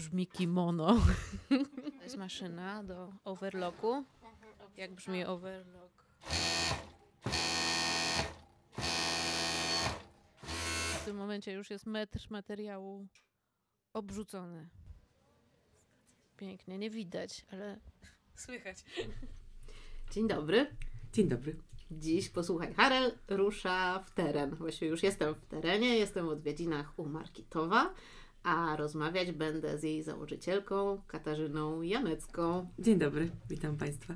[0.00, 0.96] brzmi kimono.
[1.98, 4.04] To jest maszyna do overlocku.
[4.76, 6.04] Jak brzmi overlock?
[11.00, 13.06] W tym momencie już jest metr materiału
[13.92, 14.68] obrzucony.
[16.36, 17.80] Pięknie, nie widać, ale
[18.34, 18.76] słychać.
[20.10, 20.76] Dzień dobry.
[21.12, 21.56] Dzień dobry.
[21.90, 24.54] Dziś posłuchaj, Harel rusza w teren.
[24.54, 27.94] Właściwie już jestem w terenie, jestem w odwiedzinach u Markitowa,
[28.42, 32.68] a rozmawiać będę z jej założycielką Katarzyną Janecką.
[32.78, 34.14] Dzień dobry, witam Państwa.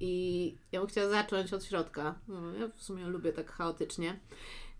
[0.00, 2.18] I ja bym chciała zacząć od środka.
[2.28, 4.20] No, ja w sumie lubię tak chaotycznie.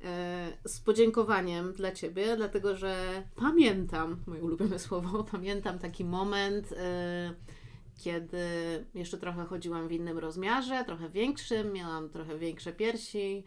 [0.05, 7.35] E, Z podziękowaniem dla Ciebie, dlatego że pamiętam, moje ulubione słowo, pamiętam taki moment, e,
[7.99, 8.47] kiedy
[8.95, 13.45] jeszcze trochę chodziłam w innym rozmiarze, trochę większym, miałam trochę większe piersi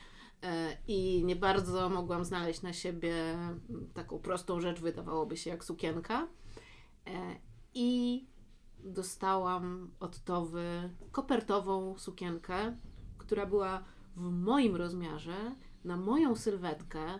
[0.87, 3.61] i nie bardzo mogłam znaleźć na siebie mm,
[3.93, 6.27] taką prostą rzecz, wydawałoby się jak sukienka.
[7.07, 7.11] E,
[7.73, 8.25] I
[8.79, 12.77] dostałam od Towy kopertową sukienkę,
[13.17, 13.83] która była
[14.15, 17.19] w moim rozmiarze, na moją sylwetkę, e,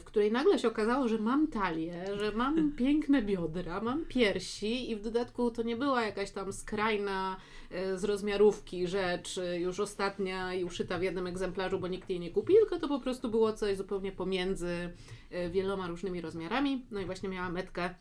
[0.00, 4.96] w której nagle się okazało, że mam talię, że mam piękne biodra, mam piersi i
[4.96, 7.36] w dodatku to nie była jakaś tam skrajna
[7.70, 12.20] e, z rozmiarówki rzecz, e, już ostatnia i uszyta w jednym egzemplarzu, bo nikt jej
[12.20, 14.92] nie kupi, tylko to po prostu było coś zupełnie pomiędzy
[15.30, 16.86] e, wieloma różnymi rozmiarami.
[16.90, 17.94] No i właśnie miała metkę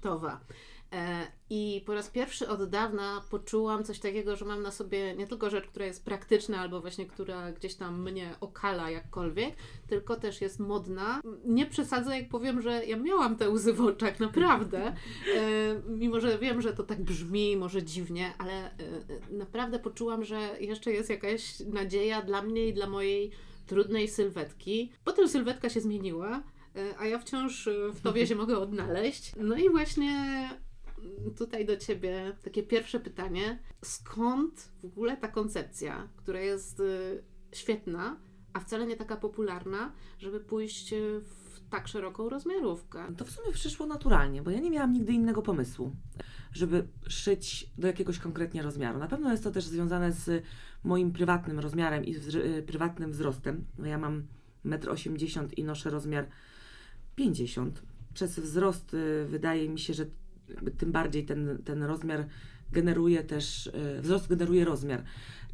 [0.00, 0.40] Towa.
[0.92, 5.26] E, I po raz pierwszy od dawna poczułam coś takiego, że mam na sobie nie
[5.26, 9.54] tylko rzecz, która jest praktyczna, albo właśnie która gdzieś tam mnie okala jakkolwiek,
[9.86, 11.20] tylko też jest modna.
[11.44, 14.94] Nie przesadzę, jak powiem, że ja miałam te łzy w oczach, naprawdę.
[15.36, 18.70] E, Mimo, że wiem, że to tak brzmi, może dziwnie, ale e,
[19.30, 23.30] naprawdę poczułam, że jeszcze jest jakaś nadzieja dla mnie i dla mojej
[23.66, 24.92] trudnej sylwetki.
[25.04, 26.42] Potem sylwetka się zmieniła,
[26.98, 29.32] a ja wciąż w tobie się mogę odnaleźć.
[29.36, 30.48] No i właśnie
[31.38, 33.58] tutaj do ciebie takie pierwsze pytanie.
[33.82, 37.22] Skąd w ogóle ta koncepcja, która jest y,
[37.52, 38.16] świetna,
[38.52, 40.94] a wcale nie taka popularna, żeby pójść
[41.24, 43.14] w tak szeroką rozmiarówkę?
[43.16, 45.96] To w sumie przyszło naturalnie, bo ja nie miałam nigdy innego pomysłu,
[46.52, 48.98] żeby szyć do jakiegoś konkretnie rozmiaru.
[48.98, 50.44] Na pewno jest to też związane z
[50.84, 53.64] moim prywatnym rozmiarem i y, prywatnym wzrostem.
[53.84, 54.26] Ja mam
[54.64, 56.26] 1,80 m i noszę rozmiar
[57.14, 57.82] 50.
[58.14, 60.06] Przez wzrost y, wydaje mi się, że
[60.78, 62.26] tym bardziej ten, ten rozmiar
[62.72, 65.04] generuje też, y, wzrost generuje rozmiar,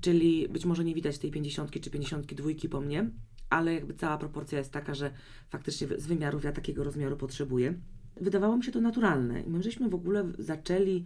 [0.01, 3.11] czyli być może nie widać tej 50 czy 52 po mnie,
[3.51, 5.11] ale jakby cała proporcja jest taka, że
[5.51, 7.75] faktycznie z wymiarów ja takiego rozmiaru potrzebuję.
[8.21, 11.05] Wydawało mi się to naturalne i my żeśmy w ogóle zaczęli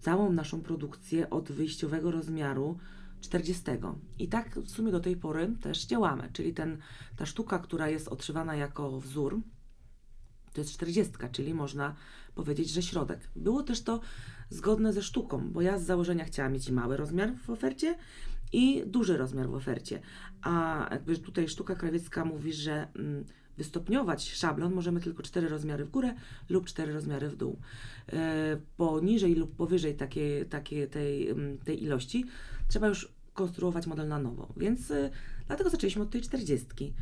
[0.00, 2.78] całą naszą produkcję od wyjściowego rozmiaru
[3.20, 3.62] 40.
[4.18, 6.78] I tak w sumie do tej pory też działamy, czyli ten,
[7.16, 9.40] ta sztuka, która jest odszywana jako wzór,
[10.52, 11.94] to jest 40, czyli można
[12.36, 13.20] powiedzieć, że środek.
[13.36, 14.00] Było też to
[14.50, 17.94] zgodne ze sztuką, bo ja z założenia chciałam mieć i mały rozmiar w ofercie
[18.52, 20.00] i duży rozmiar w ofercie.
[20.42, 23.24] A jakby tutaj sztuka krawiecka mówi, że mm,
[23.56, 26.14] wystopniować szablon możemy tylko cztery rozmiary w górę
[26.48, 27.58] lub cztery rozmiary w dół.
[28.12, 32.24] E, poniżej lub powyżej takiej, takiej tej, mm, tej ilości
[32.68, 34.52] trzeba już konstruować model na nowo.
[34.56, 35.10] Więc e,
[35.46, 36.94] dlatego zaczęliśmy od tej 40.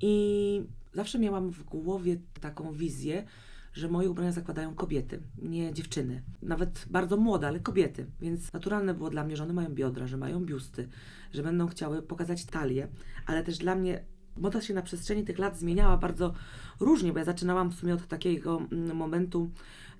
[0.00, 0.62] I
[0.94, 3.24] zawsze miałam w głowie taką wizję,
[3.72, 6.22] że moje ubrania zakładają kobiety, nie dziewczyny.
[6.42, 8.06] Nawet bardzo młode, ale kobiety.
[8.20, 10.88] Więc naturalne było dla mnie, że one mają biodra, że mają biusty,
[11.32, 12.88] że będą chciały pokazać talię,
[13.26, 14.04] ale też dla mnie
[14.36, 16.34] moda się na przestrzeni tych lat zmieniała bardzo
[16.80, 19.50] różnie, bo ja zaczynałam w sumie od takiego mm, momentu,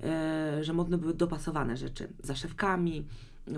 [0.03, 2.09] e, że modne były dopasowane rzeczy.
[2.23, 3.07] Zaszewkami,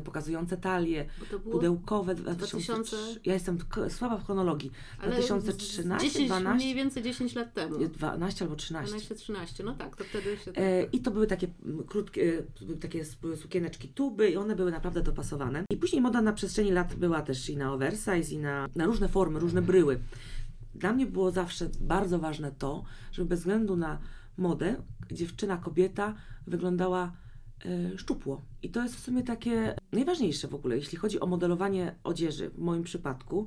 [0.04, 1.04] pokazujące talie,
[1.53, 3.20] pudełkowe 2000 2003.
[3.25, 4.72] Ja jestem słaba w chronologii.
[5.03, 7.78] 2013, 10, 12, mniej więcej 10 lat temu.
[7.88, 9.15] 12 albo 13.
[9.15, 10.53] 12-13, no tak, to wtedy się...
[10.53, 11.48] E, I to były takie
[11.87, 12.42] krótkie,
[12.72, 13.04] e, takie
[13.37, 15.65] sukieneczki tuby i one były naprawdę dopasowane.
[15.71, 19.09] I później moda na przestrzeni lat była też i na oversize, i na, na różne
[19.09, 20.00] formy, różne bryły.
[20.75, 23.98] Dla mnie było zawsze bardzo ważne to, żeby bez względu na
[24.36, 26.15] modę dziewczyna, kobieta
[26.47, 27.12] wyglądała
[27.97, 28.42] szczupło.
[28.62, 32.59] I to jest w sumie takie najważniejsze w ogóle, jeśli chodzi o modelowanie odzieży, w
[32.59, 33.47] moim przypadku,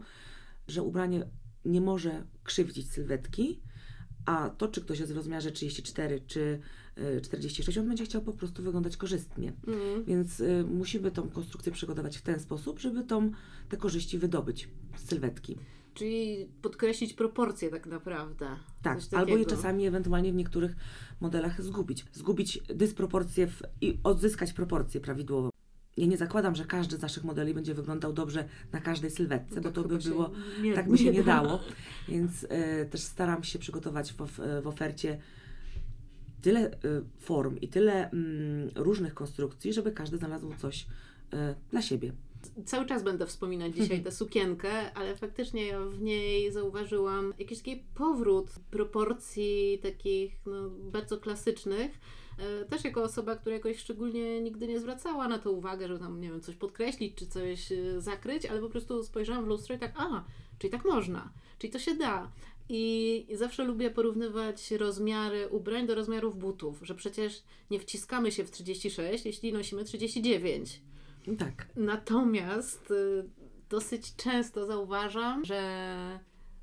[0.67, 1.27] że ubranie
[1.65, 3.61] nie może krzywdzić sylwetki,
[4.25, 6.59] a to, czy ktoś jest w rozmiarze 34 czy
[6.97, 9.53] y, 46, on będzie chciał po prostu wyglądać korzystnie.
[9.67, 10.05] Mm.
[10.05, 13.31] Więc y, musimy tą konstrukcję przygotować w ten sposób, żeby tą,
[13.69, 15.57] te korzyści wydobyć z sylwetki.
[15.95, 18.47] Czyli podkreślić proporcje tak naprawdę.
[18.81, 20.75] Tak, albo je czasami ewentualnie w niektórych
[21.21, 22.05] modelach zgubić.
[22.13, 25.49] Zgubić dysproporcje w, i odzyskać proporcje prawidłowo.
[25.97, 29.61] Ja nie zakładam, że każdy z naszych modeli będzie wyglądał dobrze na każdej sylwetce, No
[29.61, 30.31] bo to by było
[30.61, 31.43] nie- tak by się nie da.
[31.43, 31.59] dało,
[32.07, 35.19] więc e, też staram się przygotować w, of- w ofercie
[36.41, 36.77] tyle y,
[37.19, 40.87] form i tyle mm, różnych konstrukcji, żeby każdy znalazł coś
[41.71, 42.11] dla siebie.
[42.65, 47.83] Cały czas będę wspominać dzisiaj tę sukienkę, ale faktycznie ja w niej zauważyłam jakiś taki
[47.95, 51.91] powrót proporcji takich no, bardzo klasycznych.
[52.37, 56.21] E, Też jako osoba, która jakoś szczególnie nigdy nie zwracała na to uwagę, żeby tam,
[56.21, 59.79] nie wiem, coś podkreślić czy coś e, zakryć, ale po prostu spojrzałam w lustro i
[59.79, 60.23] tak, a,
[60.59, 62.31] czyli tak można, czyli to się da.
[62.69, 68.51] I zawsze lubię porównywać rozmiary ubrań do rozmiarów butów, że przecież nie wciskamy się w
[68.51, 70.81] 36, jeśli nosimy 39.
[71.39, 71.67] Tak.
[71.75, 73.23] Natomiast y,
[73.69, 76.19] dosyć często zauważam, że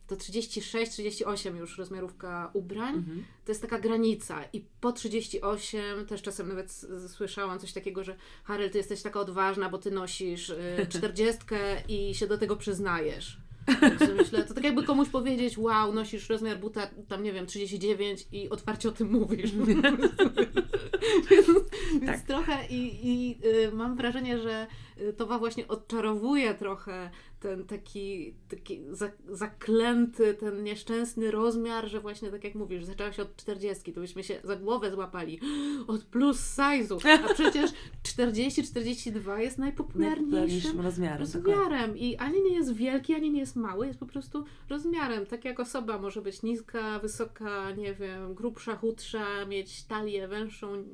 [0.06, 3.24] to 36-38 już rozmiarówka ubrań, Mhm.
[3.44, 6.72] to jest taka granica i po 38 też czasem nawet
[7.08, 11.38] słyszałam coś takiego, że Harel, ty jesteś taka odważna, bo ty nosisz y, 40
[11.88, 13.41] i się do tego przyznajesz.
[14.16, 18.50] Myślę, to tak jakby komuś powiedzieć, wow, nosisz rozmiar buta, tam nie wiem, 39 i
[18.50, 19.52] otwarcie o tym mówisz.
[21.30, 21.46] więc
[21.92, 22.20] więc Tak.
[22.20, 24.66] trochę i, i y, mam wrażenie, że
[25.00, 27.10] y, to właśnie odczarowuje trochę
[27.42, 33.22] ten taki, taki za, zaklęty, ten nieszczęsny rozmiar, że właśnie tak jak mówisz, zaczęła się
[33.22, 35.40] od 40, to byśmy się za głowę złapali
[35.86, 36.98] od plus size'u,
[37.30, 37.70] a przecież
[38.16, 41.18] 40-42 jest najpopularniejszym rozmiarem.
[41.18, 45.26] rozmiarem i ani nie jest wielki, ani nie jest mały, jest po prostu rozmiarem.
[45.26, 50.84] Tak jak osoba może być niska, wysoka, nie wiem, grubsza, chudsza, mieć talię węższą,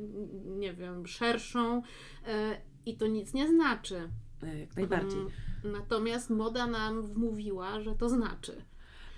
[0.45, 1.83] nie wiem, szerszą
[2.27, 4.11] e, i to nic nie znaczy.
[4.43, 5.21] E, Jak najbardziej.
[5.65, 8.63] Natomiast moda nam wmówiła, że to znaczy.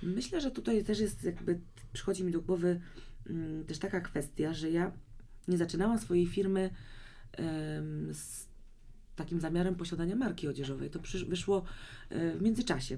[0.03, 1.61] Myślę, że tutaj też jest jakby,
[1.93, 2.81] przychodzi mi do głowy
[3.27, 4.93] mm, też taka kwestia, że ja
[5.49, 6.71] nie zaczynałam swojej firmy
[8.13, 8.51] z
[9.17, 10.91] takim zamiarem posiadania marki odzieżowej.
[10.91, 11.65] To przysz- wyszło
[12.09, 12.97] e, w międzyczasie.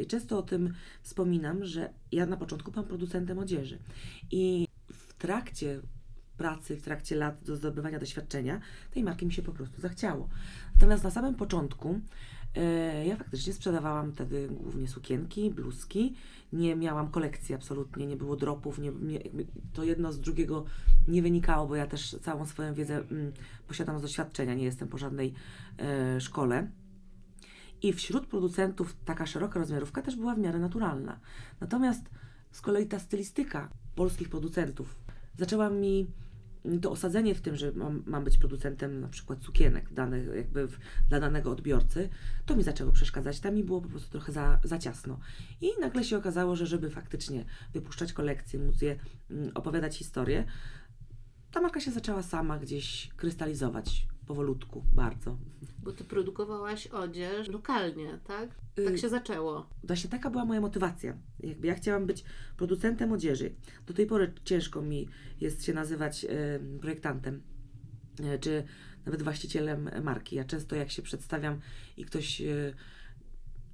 [0.00, 3.78] E, często o tym wspominam, że ja na początku byłam producentem odzieży
[4.30, 5.80] i w trakcie
[6.36, 8.60] pracy, w trakcie lat do zdobywania doświadczenia,
[8.90, 10.28] tej marki mi się po prostu zachciało.
[10.74, 12.00] Natomiast na samym początku
[13.06, 16.14] ja faktycznie sprzedawałam wtedy głównie sukienki, bluzki.
[16.52, 19.20] Nie miałam kolekcji absolutnie, nie było dropów, nie, nie,
[19.72, 20.64] to jedno z drugiego
[21.08, 23.32] nie wynikało, bo ja też całą swoją wiedzę mm,
[23.68, 25.34] posiadam z doświadczenia, nie jestem po żadnej
[25.78, 26.70] e, szkole.
[27.82, 31.20] I wśród producentów taka szeroka rozmiarówka też była w miarę naturalna.
[31.60, 32.02] Natomiast
[32.50, 34.96] z kolei ta stylistyka polskich producentów
[35.38, 36.06] zaczęła mi
[36.82, 40.78] to osadzenie w tym, że mam, mam być producentem na przykład sukienek danych, jakby w,
[41.08, 42.08] dla danego odbiorcy,
[42.46, 43.40] to mi zaczęło przeszkadzać.
[43.40, 45.20] Tam mi było po prostu trochę za, za ciasno.
[45.60, 48.96] I nagle się okazało, że żeby faktycznie wypuszczać kolekcje, móc je
[49.30, 50.44] mm, opowiadać historię,
[51.50, 55.38] ta marka się zaczęła sama gdzieś krystalizować powolutku, bardzo.
[55.82, 58.48] Bo ty produkowałaś odzież lokalnie, tak?
[58.78, 59.68] Y, Tak się zaczęło.
[59.84, 61.18] Właśnie taka była moja motywacja.
[61.40, 62.24] Jakby ja chciałam być
[62.56, 63.54] producentem odzieży.
[63.86, 65.08] Do tej pory ciężko mi
[65.40, 66.26] jest się nazywać
[66.80, 67.42] projektantem,
[68.24, 68.64] e, czy
[69.06, 70.36] nawet właścicielem marki.
[70.36, 71.60] Ja często jak się przedstawiam
[71.96, 72.74] i ktoś e,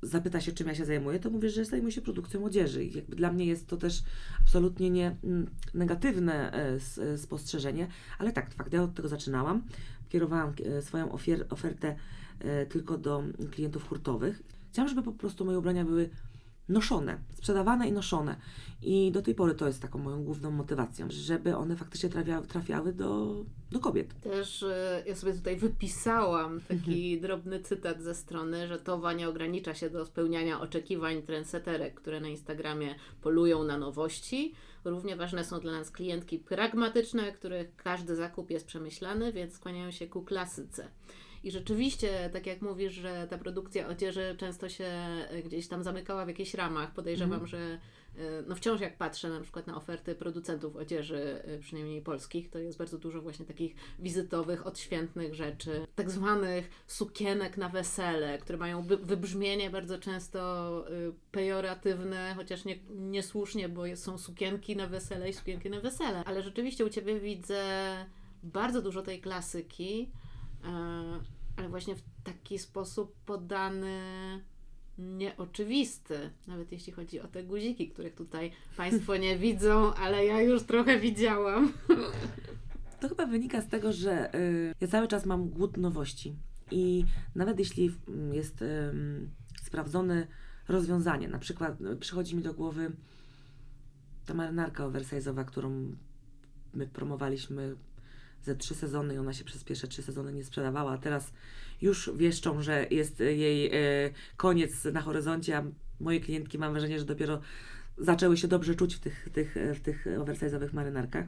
[0.02, 2.84] zapyta się, czym ja się zajmuję, to mówię, że zajmuję się produkcją odzieży.
[2.84, 4.02] I jakby dla mnie jest to też
[4.42, 7.88] absolutnie nie mm, negatywne e, spostrzeżenie,
[8.18, 9.62] ale tak, fakt, ja od tego zaczynałam.
[10.08, 11.96] Kierowałam e, swoją ofier- ofertę
[12.38, 14.42] e, tylko do klientów hurtowych.
[14.70, 16.10] Chciałam, żeby po prostu moje ubrania były
[16.68, 18.36] noszone, sprzedawane i noszone.
[18.82, 22.92] I do tej pory to jest taką moją główną motywacją, żeby one faktycznie trafiały, trafiały
[22.92, 24.20] do, do kobiet.
[24.20, 29.74] Też e, ja sobie tutaj wypisałam taki drobny cytat ze strony, że Towa nie ogranicza
[29.74, 34.54] się do spełniania oczekiwań trendseterek, które na Instagramie polują na nowości.
[34.90, 40.06] Równie ważne są dla nas klientki pragmatyczne, których każdy zakup jest przemyślany, więc skłaniają się
[40.06, 40.88] ku klasyce.
[41.44, 46.24] I rzeczywiście, tak jak mówisz, że ta produkcja odzieży często się e, gdzieś tam zamykała
[46.24, 46.94] w jakichś ramach.
[46.94, 47.78] Podejrzewam, że e,
[48.46, 52.78] no wciąż jak patrzę na przykład na oferty producentów odzieży, e, przynajmniej polskich, to jest
[52.78, 58.96] bardzo dużo właśnie takich wizytowych, odświętnych rzeczy, tak zwanych sukienek na wesele, które mają wy-
[58.96, 65.70] wybrzmienie bardzo często y, pejoratywne, chociaż nie, niesłusznie, bo są sukienki na wesele i sukienki
[65.70, 66.22] na wesele.
[66.24, 67.64] Ale rzeczywiście u Ciebie widzę
[68.42, 70.10] bardzo dużo tej klasyki,
[70.64, 70.68] e,
[71.56, 74.00] ale właśnie w taki sposób podany
[74.98, 80.62] nieoczywisty, nawet jeśli chodzi o te guziki, których tutaj Państwo nie widzą, ale ja już
[80.62, 81.72] trochę widziałam.
[83.00, 86.36] To chyba wynika z tego, że y, ja cały czas mam głód nowości
[86.70, 89.30] i nawet jeśli mm, jest ym,
[89.62, 90.26] sprawdzone
[90.68, 92.92] rozwiązanie, na przykład y, przychodzi mi do głowy
[94.26, 95.96] ta marynarka oversize'owa, którą
[96.74, 97.76] my promowaliśmy
[98.42, 101.32] ze trzy sezony i ona się przez pierwsze trzy sezony nie sprzedawała, a teraz
[101.82, 103.66] już wieszczą, że jest y, jej
[104.06, 105.64] y, koniec na horyzoncie, a
[106.00, 107.40] moje klientki mam wrażenie, że dopiero
[107.98, 111.26] zaczęły się dobrze czuć w tych, tych, w tych oversize'owych marynarkach.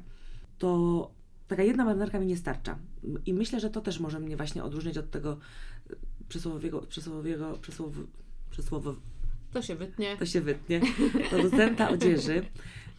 [0.58, 1.10] to
[1.48, 2.78] taka jedna marynarka mi nie starcza.
[3.26, 5.38] I myślę, że to też może mnie właśnie odróżniać od tego
[5.90, 5.94] e,
[6.28, 7.92] przysłowiowego, przysłowiowego, przysłow,
[8.50, 8.94] przysłowo,
[9.52, 10.16] To się wytnie.
[10.16, 10.80] to się wytnie,
[11.30, 12.42] producenta odzieży,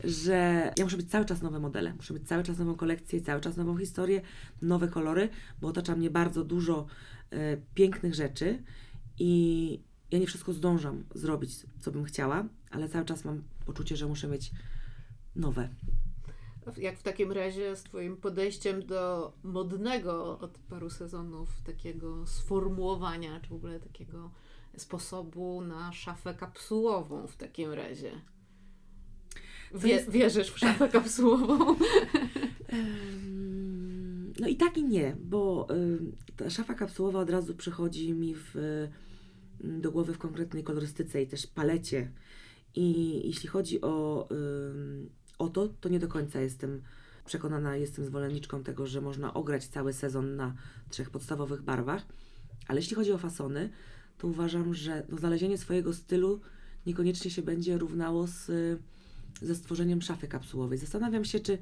[0.04, 3.42] że ja muszę mieć cały czas nowe modele, muszę mieć cały czas nową kolekcję, cały
[3.42, 4.22] czas nową historię,
[4.62, 5.30] nowe kolory,
[5.62, 6.86] bo otacza mnie bardzo dużo
[7.32, 8.64] e, pięknych rzeczy
[9.20, 9.80] i
[10.12, 14.28] ja nie wszystko zdążam zrobić, co bym chciała, ale cały czas mam poczucie, że muszę
[14.28, 14.52] mieć
[15.36, 15.70] nowe.
[16.78, 23.50] Jak w takim razie z Twoim podejściem do modnego od paru sezonów takiego sformułowania, czy
[23.50, 24.32] w ogóle takiego
[24.78, 28.12] sposobu na szafę kapsułową w takim razie?
[29.76, 31.76] Wie, jest- Wierzysz w szafę kapsułową?
[34.40, 35.68] No i tak i nie, bo
[36.36, 38.56] ta szafa kapsułowa od razu przychodzi mi w,
[39.64, 42.12] do głowy w konkretnej kolorystyce i też palecie.
[42.76, 44.28] I jeśli chodzi o,
[45.40, 46.82] o to, to nie do końca jestem
[47.26, 50.56] przekonana, jestem zwolenniczką tego, że można ograć cały sezon na
[50.90, 52.06] trzech podstawowych barwach.
[52.68, 53.70] Ale jeśli chodzi o fasony,
[54.18, 56.42] to uważam, że no, znalezienie swojego stylu
[56.86, 58.52] niekoniecznie się będzie równało z,
[59.42, 60.78] ze stworzeniem szafy kapsułowej.
[60.78, 61.58] Zastanawiam się, czy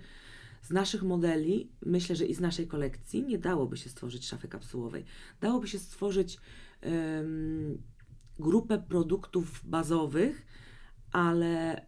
[0.62, 5.06] z naszych modeli, myślę, że i z naszej kolekcji, nie dałoby się stworzyć szafy kapsułowej.
[5.42, 6.38] Dałoby się stworzyć
[6.82, 7.78] em,
[8.40, 10.46] grupę produktów bazowych,
[11.12, 11.86] ale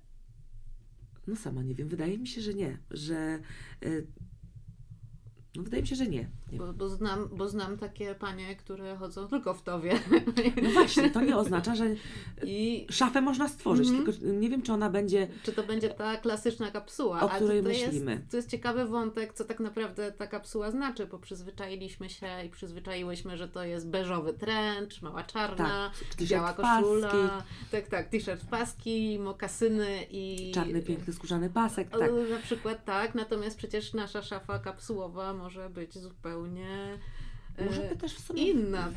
[1.27, 3.39] no sama nie wiem, wydaje mi się, że nie, że
[3.85, 4.07] y,
[5.55, 6.29] no wydaje mi się, że nie.
[6.51, 6.57] nie.
[6.57, 9.99] Bo, bo, znam, bo znam takie panie, które chodzą tylko w towie.
[10.63, 11.85] No właśnie, to nie oznacza, że
[12.43, 14.05] I szafę można stworzyć, Mhm.
[14.05, 17.21] tylko nie wiem, czy ona będzie czy to będzie ta klasyczna kapsuła?
[17.21, 18.11] O której to, to myślimy.
[18.11, 22.49] Jest, to jest ciekawy wątek, co tak naprawdę ta kapsuła znaczy, bo przyzwyczailiśmy się i
[22.49, 28.09] przyzwyczaiłyśmy, że to jest beżowy trench, mała czarna, tak, biała w paski, koszula, tak, tak,
[28.09, 30.51] t-shirt paski, mokasyny i...
[30.53, 32.11] czarny, piękny, skórzany pasek, tak.
[32.29, 36.97] Na przykład tak, natomiast przecież nasza szafa kapsułowa może być zupełnie
[37.57, 38.91] e, Może by też w sumie inna,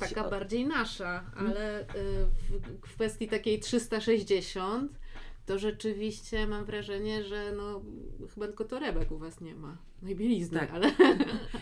[0.00, 1.84] tak, taka od- bardziej nasza, ale y,
[2.50, 4.92] w, w kwestii takiej 360
[5.46, 7.82] to rzeczywiście mam wrażenie, że no
[8.34, 9.76] chyba tylko torebek u Was nie ma.
[10.02, 10.70] No i bielizny, Tak.
[10.70, 10.90] ale,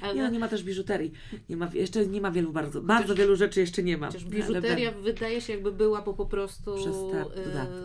[0.03, 1.13] ale Nie, no, nie ma też biżuterii.
[1.49, 4.07] Nie ma, jeszcze nie ma wielu bardzo, bardzo wielu rzeczy jeszcze nie ma.
[4.07, 5.05] Chociaż ale biżuteria będą.
[5.05, 7.25] wydaje się jakby była, bo po prostu Przez te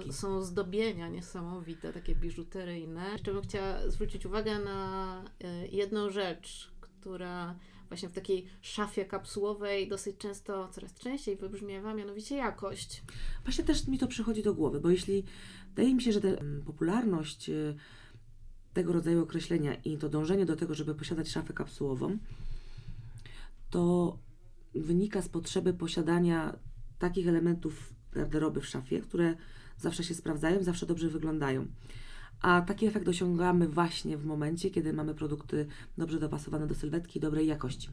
[0.10, 3.10] y, są zdobienia niesamowite, takie biżuteryjne.
[3.12, 7.56] Jeszcze bym chciała zwrócić uwagę na y, jedną rzecz, która
[7.90, 13.04] właśnie w takiej szafie kapsułowej dosyć często, coraz częściej wybrzmiewa, mianowicie jakość.
[13.44, 15.24] Właśnie też mi to przychodzi do głowy, bo jeśli
[15.78, 17.76] wydaje mi się, że ta mm, popularność y,
[18.74, 22.18] tego rodzaju określenia i to dążenie do tego, żeby posiadać szafę kapsułową,
[23.70, 24.18] to
[24.76, 26.60] wynika z potrzeby posiadania
[27.00, 29.36] takich elementów garderoby w szafie, które
[29.78, 31.68] zawsze się sprawdzają, zawsze dobrze wyglądają.
[32.42, 35.68] A taki efekt osiągamy właśnie w momencie, kiedy mamy produkty
[35.98, 37.90] dobrze dopasowane do sylwetki i dobrej jakości.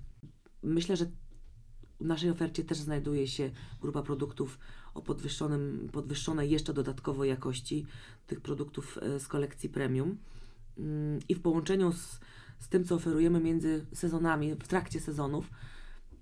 [0.62, 1.06] Myślę, że
[2.04, 4.58] w naszej ofercie też znajduje się grupa produktów
[4.94, 7.86] o podwyższonym, podwyższonej jeszcze dodatkowo jakości
[8.26, 10.16] tych produktów e, z kolekcji premium.
[10.78, 12.20] Mm, I w połączeniu z,
[12.58, 15.50] z tym, co oferujemy między sezonami, w trakcie sezonów,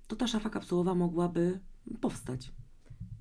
[0.08, 1.60] to ta szafa kapsułowa mogłaby
[2.00, 2.52] powstać.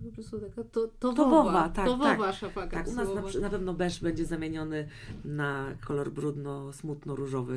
[0.05, 3.73] Po prostu taka to, towowa, Towowa, tak, towowa szafa Tak, u nas na, na pewno
[3.73, 4.87] beż będzie zamieniony
[5.25, 6.11] na kolor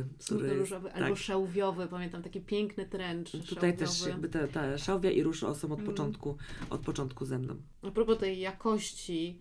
[0.04, 1.16] jest- Smutno-różowy albo tak.
[1.16, 4.10] szałwiowy, pamiętam taki piękny trench Tutaj też szałwiowy.
[4.10, 5.86] jakby te, te szałwia i róż są od Mm.
[5.86, 6.36] początku,
[6.70, 7.56] od początku ze mną.
[7.82, 9.38] A propos tej jakości,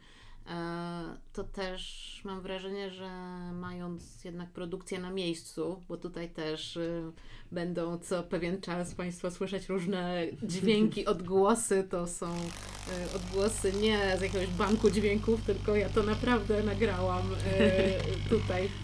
[1.33, 3.09] to też mam wrażenie, że
[3.53, 7.11] mając jednak produkcję na miejscu, bo tutaj też e,
[7.51, 14.21] będą co pewien czas Państwo słyszeć różne dźwięki, odgłosy, to są e, odgłosy nie z
[14.21, 18.69] jakiegoś banku dźwięków, tylko ja to naprawdę nagrałam e, tutaj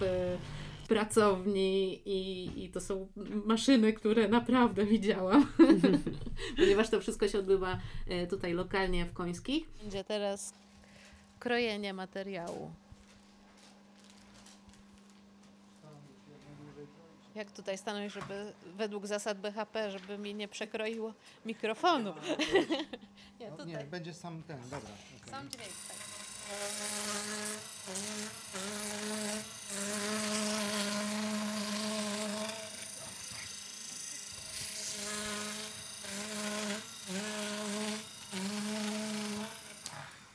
[0.88, 3.08] pracowni i, i to są
[3.46, 5.46] maszyny, które naprawdę widziałam,
[6.58, 9.64] ponieważ to wszystko się odbywa e, tutaj lokalnie w Końskich.
[9.82, 10.54] Będzie teraz
[11.40, 12.70] krojenie materiału.
[17.34, 21.14] Jak tutaj stanąć, żeby według zasad BHP, żeby mi nie przekroiło
[21.46, 22.14] mikrofonu.
[23.40, 24.78] nie, No, nie, będzie sam ten, dobra.
[25.20, 25.30] okej.
[25.30, 25.70] Sam dźwięk.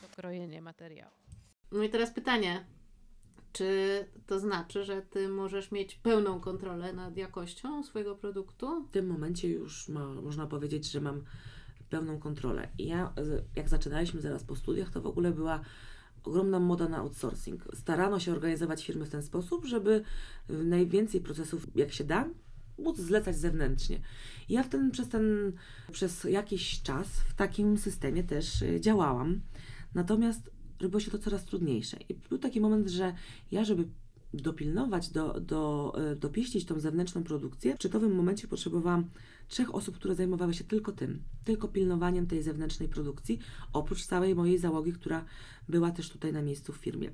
[0.01, 1.11] Tak krojenie materiału.
[1.75, 2.65] No i teraz pytanie.
[3.53, 8.83] Czy to znaczy, że ty możesz mieć pełną kontrolę nad jakością swojego produktu?
[8.83, 11.23] W tym momencie już ma, można powiedzieć, że mam
[11.89, 12.69] pełną kontrolę.
[12.77, 13.13] I ja,
[13.55, 15.59] jak zaczynaliśmy zaraz po studiach, to w ogóle była
[16.23, 17.67] ogromna moda na outsourcing.
[17.73, 20.03] Starano się organizować firmy w ten sposób, żeby
[20.49, 22.29] najwięcej procesów, jak się da,
[22.77, 23.99] móc zlecać zewnętrznie.
[24.49, 25.53] I ja w ten, przez, ten,
[25.91, 29.41] przez jakiś czas w takim systemie też y, działałam.
[29.93, 31.97] Natomiast robiło się to coraz trudniejsze.
[32.09, 33.13] I był taki moment, że
[33.51, 33.87] ja, żeby
[34.33, 39.09] dopilnować, do, do, y, dopieścić tą zewnętrzną produkcję, w szczytowym momencie potrzebowałam
[39.47, 43.39] trzech osób, które zajmowały się tylko tym, tylko pilnowaniem tej zewnętrznej produkcji,
[43.73, 45.25] oprócz całej mojej załogi, która
[45.69, 47.11] była też tutaj na miejscu w firmie.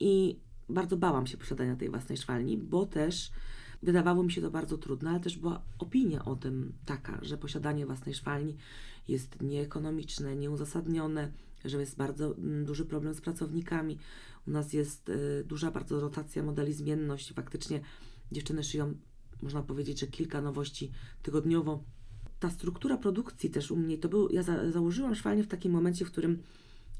[0.00, 0.36] I
[0.68, 3.30] bardzo bałam się posiadania tej własnej szwalni, bo też
[3.82, 7.86] wydawało mi się to bardzo trudne, ale też była opinia o tym taka, że posiadanie
[7.86, 8.56] własnej szwalni
[9.08, 11.32] jest nieekonomiczne, nieuzasadnione,
[11.64, 13.98] że jest bardzo mm, duży problem z pracownikami.
[14.48, 17.32] U nas jest y, duża bardzo rotacja modeli, zmienność.
[17.32, 17.80] Faktycznie
[18.32, 18.94] dziewczyny szyją,
[19.42, 20.90] można powiedzieć, że kilka nowości
[21.22, 21.84] tygodniowo.
[22.40, 26.04] Ta struktura produkcji też u mnie, to był, ja za, założyłam szwalnię w takim momencie,
[26.04, 26.42] w którym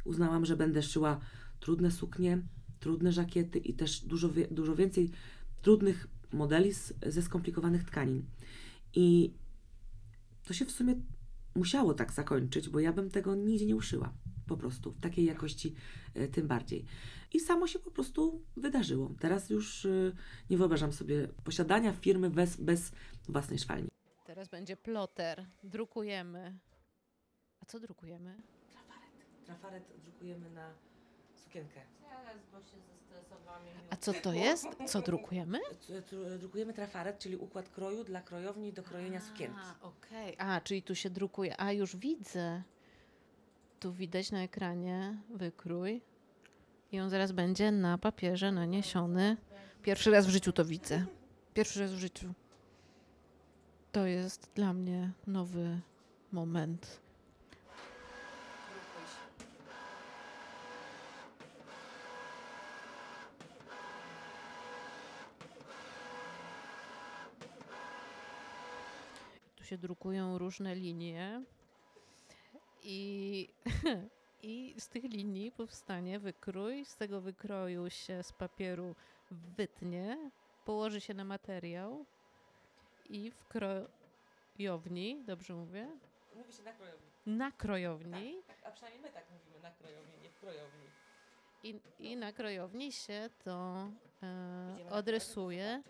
[0.05, 1.21] uznałam, że będę szyła
[1.61, 2.43] trudne suknie,
[2.81, 5.11] trudne żakiety i też dużo, dużo więcej
[5.62, 8.23] trudnych modeli z, ze skomplikowanych tkanin.
[8.95, 9.35] I
[10.45, 10.95] to się w sumie
[11.55, 14.12] musiało tak zakończyć, bo ja bym tego nigdzie nie uszyła.
[14.50, 15.75] Po prostu, w takiej jakości
[16.14, 16.85] e, tym bardziej.
[17.33, 19.14] I samo się po prostu wydarzyło.
[19.21, 20.12] Teraz już e,
[20.50, 22.92] nie wyobrażam sobie posiadania firmy bez, bez
[23.28, 23.88] własnej szwalni.
[24.25, 25.47] Teraz będzie ploter.
[25.62, 26.59] Drukujemy.
[27.61, 28.42] A co drukujemy?
[29.47, 30.75] Trafaret drukujemy na
[31.35, 31.80] sukienkę.
[32.09, 33.62] Teraz, bo się zestresowałam.
[33.62, 34.66] i mi A co to jest?
[34.87, 35.59] Co drukujemy?
[36.40, 39.59] Drukujemy trafaret, czyli układ kroju dla krojowni do krojenia sukienki.
[39.61, 40.35] A, okej.
[40.38, 41.61] A, czyli tu się drukuje.
[41.61, 42.62] A, już widzę.
[43.80, 46.02] Tu widać na ekranie wykrój.
[46.92, 49.37] I on zaraz będzie na papierze naniesiony.
[49.82, 51.06] Pierwszy raz w życiu to widzę.
[51.54, 52.34] Pierwszy raz w życiu.
[53.92, 55.80] To jest dla mnie nowy
[56.32, 57.00] moment.
[69.57, 71.42] Tu się drukują różne linie
[72.83, 73.49] i,
[74.43, 76.85] i z tych linii powstanie wykrój.
[76.85, 78.95] Z tego wykroju się z papieru
[79.31, 80.31] wytnie,
[80.64, 82.05] położy się na materiał
[83.09, 85.88] i w krojowni, dobrze mówię?
[86.37, 87.07] Mówi się na krojowni.
[87.27, 90.87] Na krojowni a przynajmniej my tak mówimy na krojowni, nie w krojowni.
[91.62, 93.88] i, i na krojowni się to
[94.23, 95.83] e, odrysuje.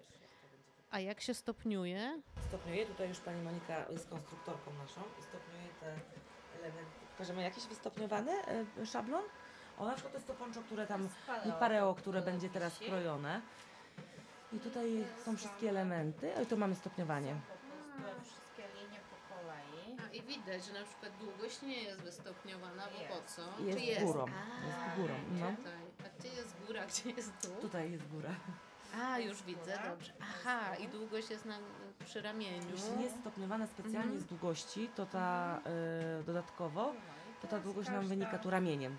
[0.90, 2.22] A jak się stopniuje?
[2.48, 5.96] Stopniuję, tutaj już pani Monika jest konstruktorką naszą stopniuje te
[6.60, 7.00] elementy.
[7.12, 8.32] Pokażemy jakiś wystopniowany
[8.82, 9.22] e, szablon?
[9.78, 11.08] O, na przykład to jest to poncho, które tam
[11.48, 13.40] i pareo, które będzie teraz krojone.
[14.52, 17.34] I tutaj są wszystkie elementy, i tu mamy stopniowanie.
[17.96, 19.96] Po prostu wszystkie linie po kolei.
[20.06, 23.42] A i widać, że na przykład długość nie jest wystopniowana, bo po co?
[23.62, 24.04] Jest Czy jest?
[24.04, 25.56] górą, A, jest górą, no.
[25.56, 25.72] Tutaj.
[26.06, 27.56] A gdzie jest góra, gdzie jest dół?
[27.56, 28.30] Tutaj jest góra.
[29.02, 30.12] A, już widzę, dobrze.
[30.20, 31.58] Aha, i długość jest na,
[32.04, 32.70] przy ramieniu.
[32.70, 34.20] Jeśli nie jest stopniowana specjalnie Mhm.
[34.20, 35.58] z długości, to ta
[36.20, 36.92] e, dodatkowo,
[37.42, 38.96] to ta długość nam wynika tu ramieniem.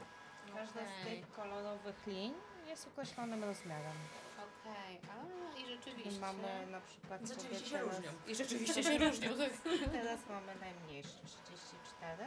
[0.55, 1.17] Każda z Okej.
[1.21, 2.33] tych kolorowych lin
[2.67, 3.95] jest określonym rozmiarem.
[4.37, 6.19] Okej, a i I rzeczywiście.
[6.21, 8.11] mamy na przykład sobie Rzeczywiście się teraz, różnią.
[8.27, 9.29] I rzeczywiście się różnią.
[9.37, 9.51] tak.
[10.01, 12.25] teraz mamy najmniejszy 34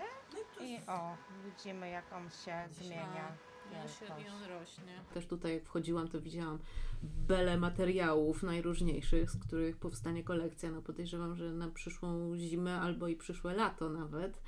[0.61, 3.33] i o, widzimy jak on się zmienia.
[3.83, 4.27] Się wielkość.
[4.27, 4.93] i on rośnie.
[5.15, 6.59] Też tutaj jak wchodziłam, to widziałam
[7.03, 10.71] bele materiałów najróżniejszych, z których powstanie kolekcja.
[10.71, 14.41] No podejrzewam, że na przyszłą zimę albo i przyszłe lato nawet.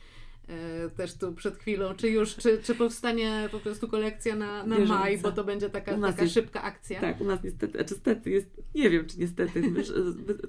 [0.49, 4.77] E, też tu przed chwilą, czy już, czy, czy powstanie po prostu kolekcja na, na
[4.77, 5.01] Bieżąca.
[5.01, 7.01] maj, bo to będzie taka, taka jest- szybka akcja.
[7.01, 9.63] Tak, u nas niestety, znaczy niestety jest, nie wiem czy niestety,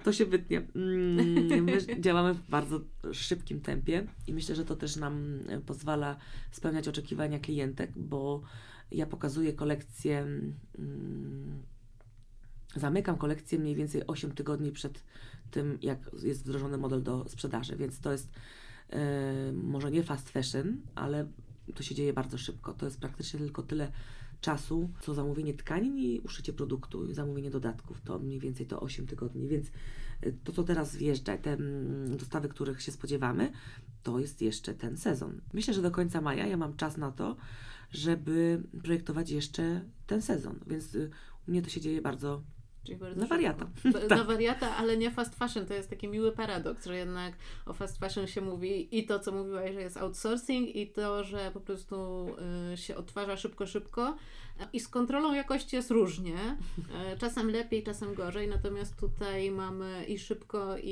[0.04, 0.68] to się wytnie.
[0.76, 2.82] Mm, My działamy w bardzo
[3.12, 6.18] szybkim tempie i myślę, że to też nam e, pozwala
[6.52, 8.42] spełniać oczekiwania klientek, bo
[8.92, 10.20] ja pokazuję kolekcję,
[10.80, 11.64] mm,
[12.76, 15.04] zamykam kolekcję mniej więcej 8 tygodni przed
[15.52, 18.30] tym, jak jest wdrożony model do sprzedaży, więc to jest
[19.54, 21.28] może nie fast fashion, ale
[21.76, 22.73] to się dzieje bardzo szybko.
[22.73, 23.91] To jest praktycznie tylko tyle
[24.41, 29.47] czasu, co zamówienie tkanin i uszycie produktu, zamówienie dodatków, to mniej więcej to 8 tygodni,
[29.47, 29.67] więc
[30.26, 33.52] y, to, co teraz wjeżdża, te mm, dostawy, których się spodziewamy,
[34.04, 35.41] to jest jeszcze ten sezon.
[35.54, 37.38] Myślę, że do końca maja ja mam czas na to,
[37.91, 41.10] żeby projektować jeszcze ten sezon, więc y,
[41.47, 42.43] u mnie to się dzieje bardzo
[42.88, 43.67] Czyli bardzo Na wariata.
[43.86, 45.65] Ba- Na wariata, ale nie fast fashion.
[45.65, 47.34] To jest taki miły paradoks, że jednak
[47.65, 51.52] o fast fashion się mówi i to, co mówiłaś, że jest outsourcing i to, że
[51.54, 52.28] po prostu
[52.73, 54.15] y, się odtwarza szybko, szybko.
[54.73, 56.36] I z kontrolą jakości jest różnie.
[57.13, 58.47] Y, czasem lepiej, czasem gorzej.
[58.47, 60.91] Natomiast tutaj mamy i szybko, i,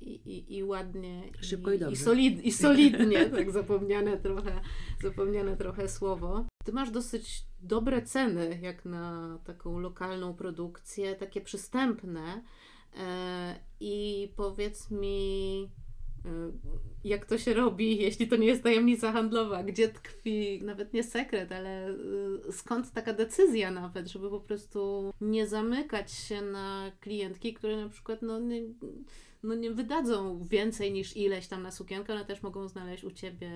[0.00, 1.22] i, i, i ładnie.
[1.40, 1.94] Szybko i dobrze.
[1.94, 4.60] I, solid, i solidnie, tak zapomniane trochę,
[5.02, 6.44] zapomniane trochę słowo.
[6.64, 12.42] Ty masz dosyć dobre ceny, jak na taką lokalną produkcję, takie przystępne.
[12.96, 15.68] E, I powiedz mi,
[16.24, 16.28] e,
[17.04, 19.62] jak to się robi, jeśli to nie jest tajemnica handlowa?
[19.62, 21.94] Gdzie tkwi, nawet nie sekret, ale e,
[22.52, 28.22] skąd taka decyzja nawet, żeby po prostu nie zamykać się na klientki, które na przykład
[28.22, 28.60] no, nie,
[29.42, 33.50] no nie wydadzą więcej niż ileś tam na sukienkę, ale też mogą znaleźć u Ciebie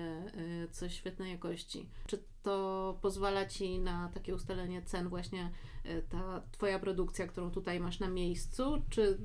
[0.65, 1.89] y, coś świetnej jakości.
[2.07, 5.51] Czy to pozwala Ci na takie ustalenie cen właśnie
[5.85, 9.17] y, ta Twoja produkcja, którą tutaj masz na miejscu, czy,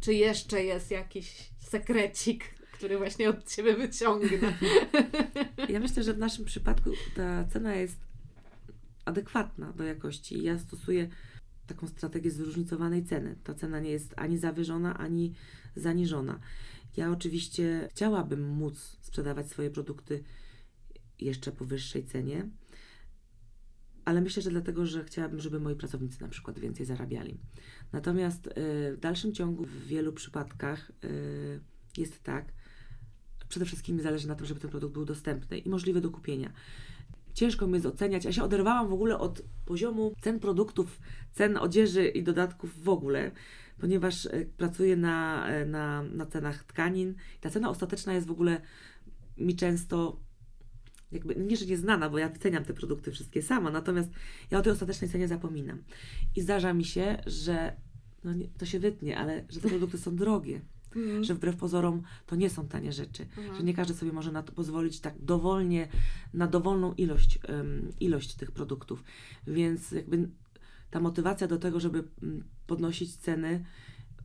[0.00, 4.58] czy jeszcze jest jakiś sekrecik, który właśnie od Ciebie wyciągnę?
[5.68, 8.00] Ja myślę, że w naszym przypadku ta cena jest
[9.04, 10.42] adekwatna do jakości.
[10.42, 11.08] Ja stosuję
[11.66, 13.36] taką strategię zróżnicowanej ceny.
[13.44, 15.34] Ta cena nie jest ani zawyżona, ani
[15.76, 16.40] zaniżona.
[16.96, 20.24] Ja oczywiście chciałabym móc sprzedawać swoje produkty
[21.18, 22.48] jeszcze po wyższej cenie,
[24.04, 27.38] ale myślę, że dlatego, że chciałabym, żeby moi pracownicy na przykład więcej zarabiali.
[27.92, 28.50] Natomiast y,
[28.96, 31.60] w dalszym ciągu w wielu przypadkach y,
[31.96, 32.52] jest tak,
[33.48, 36.52] przede wszystkim mi zależy na tym, żeby ten produkt był dostępny i możliwy do kupienia.
[37.34, 38.24] Ciężko mi jest oceniać.
[38.24, 41.00] Ja się oderwałam w ogóle od poziomu cen produktów,
[41.32, 43.30] cen odzieży i dodatków w ogóle,
[43.80, 47.14] ponieważ e, pracuję na, e, na, na cenach tkanin.
[47.40, 48.60] Ta cena ostateczna jest w ogóle
[49.38, 50.20] mi często
[51.12, 54.10] jakby, nie, że nieznana, bo ja wyceniam te produkty wszystkie sama, natomiast
[54.50, 55.82] ja o tej ostatecznej cenie zapominam.
[56.36, 57.76] I zdarza mi się, że
[58.24, 60.60] no nie, to się wytnie, ale że te produkty są drogie
[60.96, 61.24] Mhm.
[61.24, 63.56] że wbrew pozorom to nie są tanie rzeczy, Mhm.
[63.56, 65.88] że nie każdy sobie może na to pozwolić tak dowolnie,
[66.34, 69.04] na dowolną ilość, em, ilość tych produktów.
[69.46, 70.28] Więc jakby
[70.90, 73.64] ta motywacja do tego, żeby mm, podnosić ceny,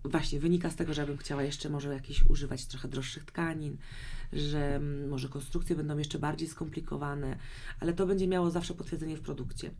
[0.03, 3.77] właśnie wynika z tego, że ja bym chciała jeszcze może jakieś używać trochę droższych tkanin,
[4.33, 7.37] że mm, może konstrukcje będą jeszcze bardziej skomplikowane,
[7.79, 9.71] ale to będzie miało zawsze potwierdzenie w produkcie.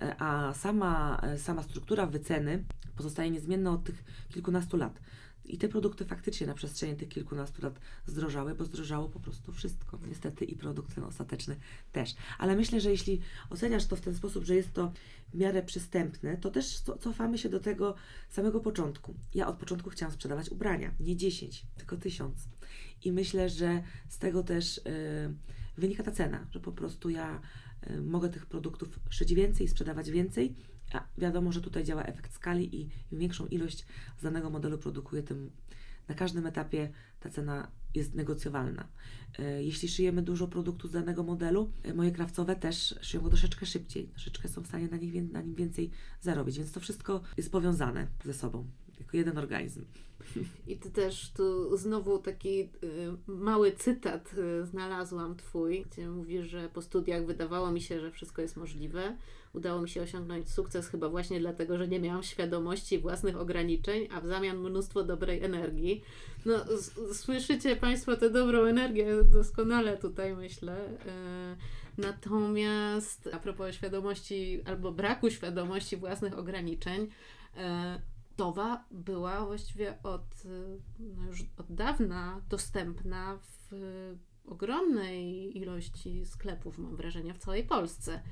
[0.00, 2.64] E, A sama, e, sama struktura wyceny
[2.96, 5.00] pozostaje niezmienna od tych kilkunastu lat.
[5.44, 9.98] I te produkty faktycznie na przestrzeni tych kilkunastu lat zdrożały, bo zdrożało po prostu wszystko.
[10.08, 11.56] Niestety i produkt ten ostateczny
[11.92, 12.14] też.
[12.38, 14.92] Ale myślę, że jeśli oceniasz to w ten sposób, że jest to
[15.34, 17.94] w miarę przystępne, to też co- cofamy się do tego
[18.30, 19.14] samego początku.
[19.34, 22.48] Ja od początku chciałam sprzedawać ubrania, nie 10, tylko 1000.
[23.04, 24.82] I myślę, że z tego też y,
[25.76, 27.40] wynika ta cena, że po prostu ja
[27.90, 30.54] y, mogę tych produktów szyć więcej, sprzedawać więcej,
[30.94, 33.86] a wiadomo, że tutaj działa efekt skali i im większą ilość
[34.18, 35.50] z danego modelu produkuję, tym
[36.08, 38.88] na każdym etapie ta cena jest negocjowalna.
[39.38, 43.66] E, Jeśli szyjemy dużo produktu z danego modelu, e, moje krawcowe też szyją go troszeczkę
[43.66, 47.52] szybciej, troszeczkę są w stanie na, nich, na nim więcej zarobić, więc to wszystko jest
[47.52, 48.66] powiązane ze sobą,
[49.00, 49.84] jako jeden organizm.
[50.66, 52.68] I ty też tu znowu taki y,
[53.26, 58.42] mały cytat y, znalazłam twój, gdzie mówisz, że po studiach wydawało mi się, że wszystko
[58.42, 59.16] jest możliwe.
[59.52, 64.20] Udało mi się osiągnąć sukces chyba właśnie dlatego, że nie miałam świadomości własnych ograniczeń, a
[64.20, 66.02] w zamian mnóstwo dobrej energii.
[66.46, 66.54] No,
[67.12, 70.88] słyszycie Państwo tę dobrą energię doskonale tutaj myślę.
[70.90, 77.08] Y, Natomiast a propos świadomości albo braku świadomości własnych ograniczeń,
[78.36, 80.42] Towa była właściwie od,
[80.98, 83.74] no już od dawna dostępna w
[84.46, 88.22] ogromnej ilości sklepów, mam wrażenie, w całej Polsce.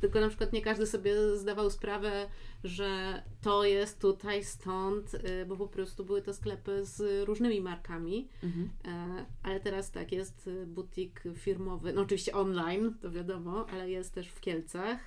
[0.00, 2.28] Tylko na przykład nie każdy sobie zdawał sprawę,
[2.64, 8.28] że to jest tutaj, stąd, y, bo po prostu były to sklepy z różnymi markami.
[8.42, 8.70] Mhm.
[8.84, 14.28] E, Ale teraz tak, jest butik firmowy, no oczywiście online, to wiadomo, ale jest też
[14.28, 14.98] w Kielcach,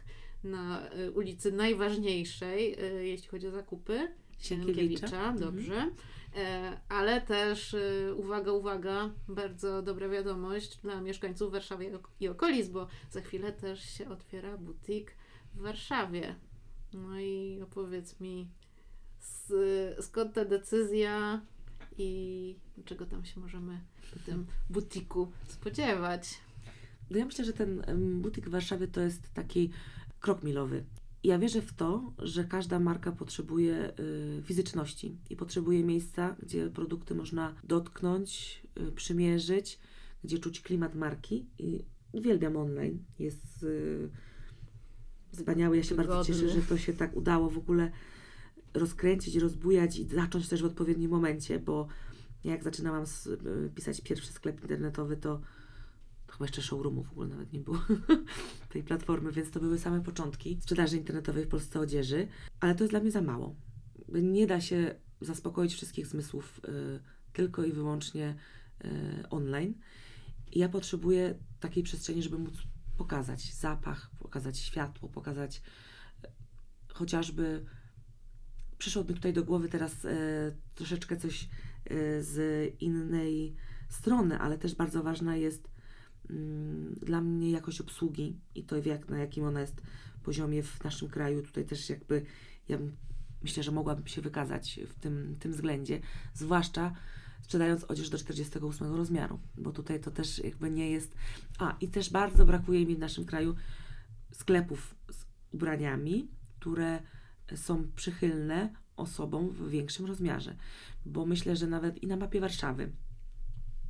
[0.43, 4.07] na y, ulicy najważniejszej, y, jeśli chodzi o zakupy,
[4.39, 5.07] Sienkiewicza.
[5.07, 5.91] Sienkiewicza, dobrze.
[6.35, 12.27] E, Ale też, y, uwaga, uwaga, bardzo dobra wiadomość dla mieszkańców Warszawy i ok- i
[12.27, 15.15] okolic, bo za chwilę też się otwiera butik
[15.55, 16.35] w Warszawie.
[16.93, 18.49] No i opowiedz mi,
[19.19, 21.41] z, skąd ta decyzja
[21.97, 26.39] i czego tam się możemy w tym butiku spodziewać?
[27.09, 27.83] No ja myślę, że ten
[28.21, 29.69] butik w Warszawie to jest taki
[30.19, 30.83] krok milowy.
[31.23, 37.15] Ja wierzę w to, że każda marka potrzebuje y, fizyczności i potrzebuje miejsca, gdzie produkty
[37.15, 39.79] można dotknąć, y, przymierzyć,
[40.23, 41.45] gdzie czuć klimat marki.
[41.57, 43.03] I uwielbiam online.
[43.19, 44.09] Jest y,
[45.31, 45.77] wspaniały.
[45.77, 46.33] Ja się bardzo Wygodny.
[46.35, 47.91] cieszę, że to się tak udało w ogóle
[48.73, 51.87] rozkręcić, rozbujać i zacząć też w odpowiednim momencie, bo
[52.43, 55.41] jak zaczynałam y, pisać pierwszy sklep internetowy, to
[56.31, 57.77] chyba jeszcze showroomu w ogóle nawet nie było
[58.69, 62.27] tej platformy, więc to były same początki sprzedaży internetowej w Polsce odzieży,
[62.59, 63.55] ale to jest dla mnie za mało.
[64.07, 66.99] Nie da się zaspokoić wszystkich zmysłów y,
[67.33, 68.35] tylko i wyłącznie
[68.85, 69.73] y, online.
[70.51, 72.53] I ja potrzebuję takiej przestrzeni, żeby móc
[72.97, 75.61] pokazać zapach, pokazać światło, pokazać
[76.23, 76.31] e,
[76.93, 77.65] chociażby
[78.77, 80.09] przyszło mi tutaj do głowy teraz e,
[80.75, 81.47] troszeczkę coś e,
[82.23, 82.35] z
[82.81, 83.55] innej
[83.89, 85.69] strony, ale też bardzo ważna jest
[87.01, 89.81] dla mnie jakość obsługi i to jak, na jakim ona jest
[90.23, 91.41] poziomie w naszym kraju.
[91.41, 92.25] Tutaj też jakby
[92.69, 92.77] ja
[93.41, 95.99] myślę, że mogłabym się wykazać w tym, tym względzie,
[96.33, 96.95] zwłaszcza
[97.41, 101.15] sprzedając odzież do 48 rozmiaru, bo tutaj to też jakby nie jest.
[101.59, 103.55] A i też bardzo brakuje mi w naszym kraju
[104.31, 106.27] sklepów z ubraniami,
[106.59, 106.99] które
[107.55, 110.55] są przychylne osobom w większym rozmiarze,
[111.05, 112.91] bo myślę, że nawet i na mapie Warszawy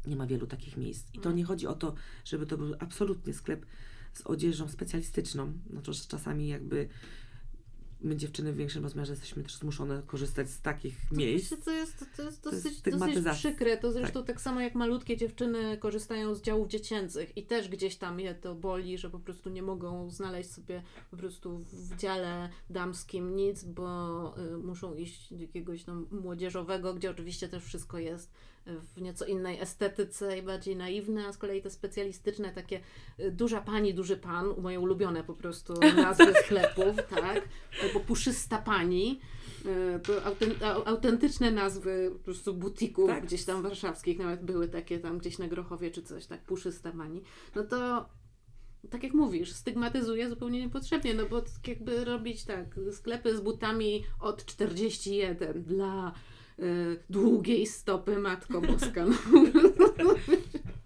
[0.07, 1.07] nie ma wielu takich miejsc.
[1.13, 1.93] I to nie chodzi o to,
[2.25, 3.65] żeby to był absolutnie sklep
[4.13, 6.89] z odzieżą specjalistyczną, no to czasami jakby
[8.01, 11.51] my dziewczyny w większym rozmiarze jesteśmy też zmuszone korzystać z takich miejsc.
[11.51, 12.81] Myślę, to jest, to jest To jest dosyć,
[13.23, 13.77] dosyć przykre.
[13.77, 14.41] To zresztą tak.
[14.41, 18.97] samo jak malutkie dziewczyny korzystają z działów dziecięcych i też gdzieś tam je to boli,
[18.97, 24.57] że po prostu nie mogą znaleźć sobie po prostu w dziale damskim nic, bo y,
[24.57, 28.31] muszą iść do jakiegoś tam młodzieżowego, gdzie oczywiście też wszystko jest
[28.65, 32.81] w nieco innej estetyce i bardziej naiwne, a z kolei te specjalistyczne takie
[33.19, 37.47] y, duża pani, duży pan, moje ulubione po prostu nazwy sklepów, tak,
[37.83, 39.19] albo puszysta pani,
[39.65, 43.25] y, to auten- au- autentyczne nazwy po prostu butików Tak.
[43.25, 47.21] gdzieś tam warszawskich, nawet były takie tam gdzieś na Grochowie czy coś, tak, puszysta pani,
[47.55, 48.05] no to
[48.89, 54.03] tak jak mówisz, stygmatyzuje zupełnie niepotrzebnie, no bo tak jakby robić tak, sklepy z butami
[54.19, 56.13] od 41 dla
[57.09, 59.05] długiej stopy Matko Boska.
[59.05, 59.15] No.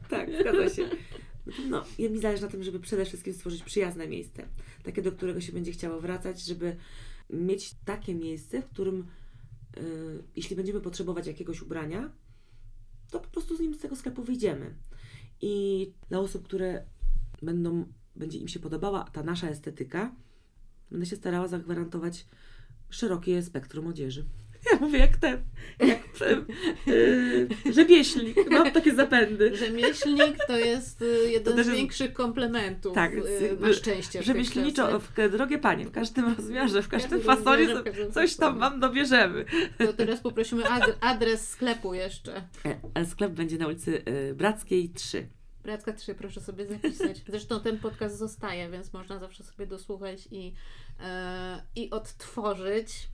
[0.09, 0.89] Tak, zgadza się.
[1.69, 4.47] No, ja mi zależy na tym, żeby przede wszystkim stworzyć przyjazne miejsce.
[4.83, 6.75] Takie, do którego się będzie chciało wracać, żeby
[7.29, 9.07] mieć takie miejsce, w którym
[9.77, 12.11] y, jeśli będziemy potrzebować jakiegoś ubrania,
[13.11, 14.75] to po prostu z nim z tego sklepu wyjdziemy.
[15.41, 16.85] I dla osób, które
[17.41, 20.15] będą, będzie im się podobała ta nasza estetyka,
[20.91, 22.25] będę się starała zagwarantować
[22.89, 24.25] szerokie spektrum odzieży.
[24.71, 25.43] Ja mówię jak ten,
[25.79, 25.99] jak
[26.85, 29.55] yy, rzemieślnik, mam takie zapędy.
[29.57, 34.09] Rzemieślnik to jest y, jeden To z większych komplementów Tak, y, na szczęście.
[34.09, 37.67] w tej Rzemieślniczo, w, drogie panie, w każdym rozmiarze, w każdym każdym fasonie
[38.13, 38.59] coś tam.
[38.59, 39.45] Wam dobierzemy.
[39.77, 42.35] To teraz poprosimy ad- adres sklepu jeszcze.
[42.65, 45.27] E, e, Sklep będzie na ulicy e, Brackiej 3.
[45.63, 47.21] Bracka 3, proszę sobie zapisać.
[47.27, 50.53] Zresztą ten podcast zostaje, więc można zawsze sobie dosłuchać i,
[50.99, 53.09] e, i odtworzyć.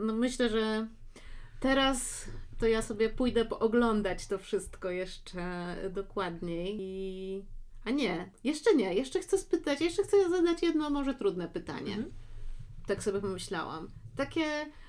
[0.00, 0.88] No myślę, że
[1.60, 2.28] teraz
[2.58, 6.76] to ja sobie pójdę pooglądać to wszystko jeszcze dokładniej.
[6.80, 7.44] I...
[7.84, 8.94] A nie, jeszcze nie.
[8.94, 11.94] Jeszcze chcę spytać, jeszcze chcę zadać jedno może trudne pytanie.
[11.94, 12.12] Mhm.
[12.86, 13.88] Tak sobie pomyślałam.
[14.16, 14.44] Takie,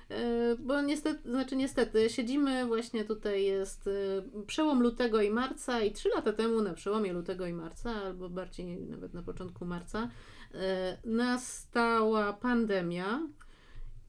[0.08, 5.92] e, bo niestety, znaczy niestety, siedzimy właśnie tutaj, jest e, przełom lutego i marca i
[5.92, 10.08] trzy lata temu na przełomie lutego i marca, albo bardziej nawet na początku marca,
[10.54, 13.28] e, nastała pandemia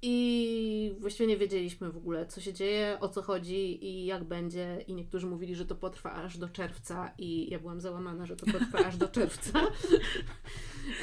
[0.05, 4.83] i właściwie nie wiedzieliśmy w ogóle, co się dzieje, o co chodzi i jak będzie.
[4.87, 8.45] I niektórzy mówili, że to potrwa aż do czerwca, i ja byłam załamana, że to
[8.45, 9.59] potrwa aż do czerwca.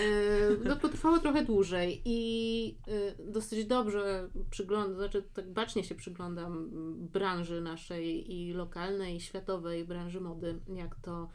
[0.01, 6.71] E, No, potrwało trochę dłużej i e, dosyć dobrze przyglądam, znaczy tak bacznie się przyglądam
[7.13, 11.29] branży naszej i lokalnej, i światowej branży mody, jak to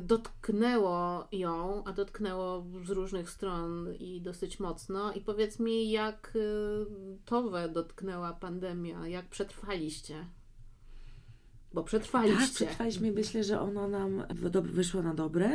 [0.00, 5.12] dotknęło ją, a dotknęło z różnych stron i dosyć mocno.
[5.12, 6.38] I powiedz mi, jak e,
[7.24, 10.26] Towę dotknęła pandemia, jak przetrwaliście?
[11.74, 12.54] Bo Tak, przetrwaliście.
[12.54, 13.12] przetrwaliśmy.
[13.12, 14.22] Myślę, że ono nam
[14.62, 15.50] wyszło na dobre.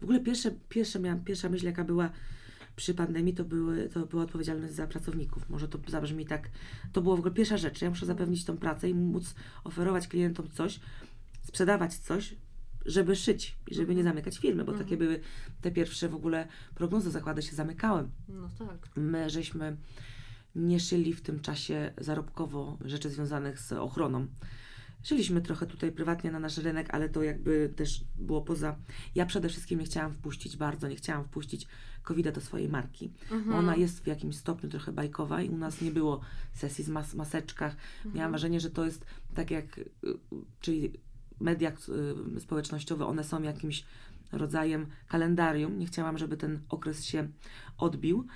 [0.00, 2.10] W ogóle pierwsze, pierwsze miałam, pierwsza myśl, jaka była
[2.76, 5.50] przy pandemii, to, były, to była odpowiedzialność za pracowników.
[5.50, 6.50] Może to zabrzmi tak.
[6.92, 7.82] To było w ogóle pierwsza rzecz.
[7.82, 10.80] Ja muszę zapewnić tą pracę i móc oferować klientom coś,
[11.42, 12.34] sprzedawać coś,
[12.86, 14.84] żeby szyć i żeby nie zamykać firmy, bo Mhm.
[14.88, 15.20] takie były
[15.60, 18.08] te pierwsze w ogóle prognozy, zakłady się zamykały.
[18.28, 18.88] No tak.
[18.96, 19.76] My żeśmy
[20.54, 24.26] nie szyli w tym czasie zarobkowo rzeczy związanych z ochroną.
[25.02, 28.76] Szyliśmy trochę tutaj prywatnie na nasz rynek, ale to jakby też było poza.
[29.14, 31.66] Ja przede wszystkim nie chciałam wpuścić bardzo, nie chciałam wpuścić
[32.02, 33.12] covid do swojej marki.
[33.30, 33.56] Mhm.
[33.56, 36.20] Ona jest w jakimś stopniu trochę bajkowa i u nas nie było
[36.54, 37.76] sesji z mas- maseczkach.
[37.96, 38.14] Mhm.
[38.14, 39.88] Miałam wrażenie, że to jest tak jak, y,
[40.60, 40.92] czyli
[41.42, 41.72] media
[42.36, 43.84] y, społecznościowe, one są jakimś
[44.32, 45.78] rodzajem kalendarium.
[45.78, 47.28] Nie chciałam, żeby ten okres się
[47.78, 48.26] odbił.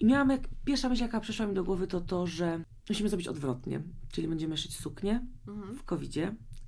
[0.00, 3.28] I miałam, jak, pierwsza myśl, jaka przyszła mi do głowy, to to, że musimy zrobić
[3.28, 3.82] odwrotnie.
[4.12, 5.76] Czyli będziemy szyć suknie Mhm.
[5.76, 6.16] w covid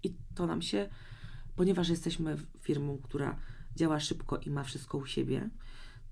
[0.03, 0.89] i to nam się,
[1.57, 3.37] ponieważ jesteśmy firmą, która
[3.77, 5.51] działa szybko i ma wszystko u siebie,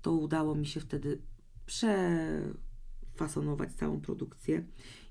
[0.01, 1.21] to udało mi się wtedy
[1.65, 4.65] przefasonować całą produkcję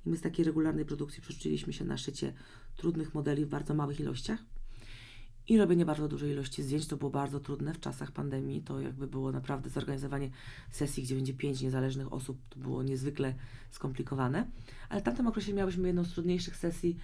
[0.06, 2.32] i my z takiej regularnej produkcji przerzuciliśmy się na szycie
[2.76, 4.44] trudnych modeli w bardzo małych ilościach
[5.50, 6.86] i robienie bardzo dużej ilości zdjęć.
[6.86, 8.62] To było bardzo trudne w czasach pandemii.
[8.62, 10.30] To jakby było naprawdę zorganizowanie
[10.70, 13.34] sesji, gdzie będzie pięć niezależnych osób, to było niezwykle
[13.70, 14.46] skomplikowane.
[14.88, 16.96] Ale w tamtym okresie miałyśmy jedną z trudniejszych sesji,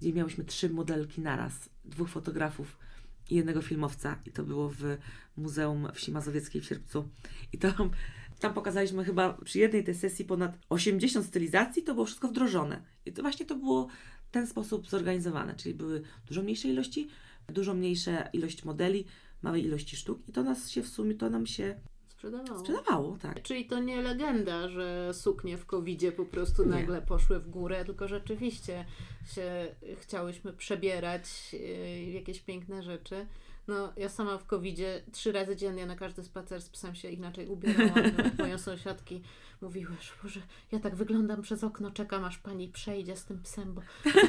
[0.00, 2.78] gdzie miałyśmy trzy modelki naraz, dwóch fotografów
[3.30, 4.18] i jednego filmowca.
[4.26, 4.96] I to było w
[5.36, 7.08] Muzeum Wsi Mazowieckiej w Sierpcu.
[7.52, 7.90] I tam,
[8.40, 12.82] tam pokazaliśmy chyba przy jednej tej sesji ponad 80 stylizacji, to było wszystko wdrożone.
[13.06, 13.88] I to właśnie to było
[14.30, 17.08] ten sposób zorganizowane, czyli były dużo mniejsze ilości,
[17.48, 19.04] dużo mniejsza ilość modeli,
[19.42, 22.58] małej ilości sztuk i to nas się w sumie, to nam się Sprzedawało.
[22.60, 23.42] sprzedawało, tak.
[23.42, 26.70] Czyli to nie legenda, że suknie w covid po prostu Nie.
[26.70, 28.84] nagle poszły w górę, tylko rzeczywiście
[29.34, 31.22] się chciałyśmy przebierać
[32.08, 33.26] w jakieś piękne rzeczy.
[33.70, 34.78] No, ja sama w covid
[35.12, 38.04] trzy razy dziennie na każdy spacer z psem się inaczej ubierałam.
[38.18, 39.22] No, moje sąsiadki
[39.60, 40.40] mówiły, że Boże,
[40.72, 43.82] ja tak wyglądam przez okno, czekam aż pani przejdzie z tym psem, bo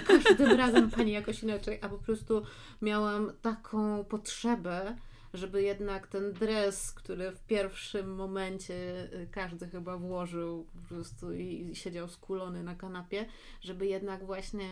[0.08, 2.42] każdym razem pani jakoś inaczej, a po prostu
[2.82, 4.96] miałam taką potrzebę,
[5.34, 8.74] żeby jednak ten dres, który w pierwszym momencie
[9.14, 13.26] y, każdy chyba włożył po prostu i i siedział skulony na kanapie,
[13.62, 14.70] żeby jednak właśnie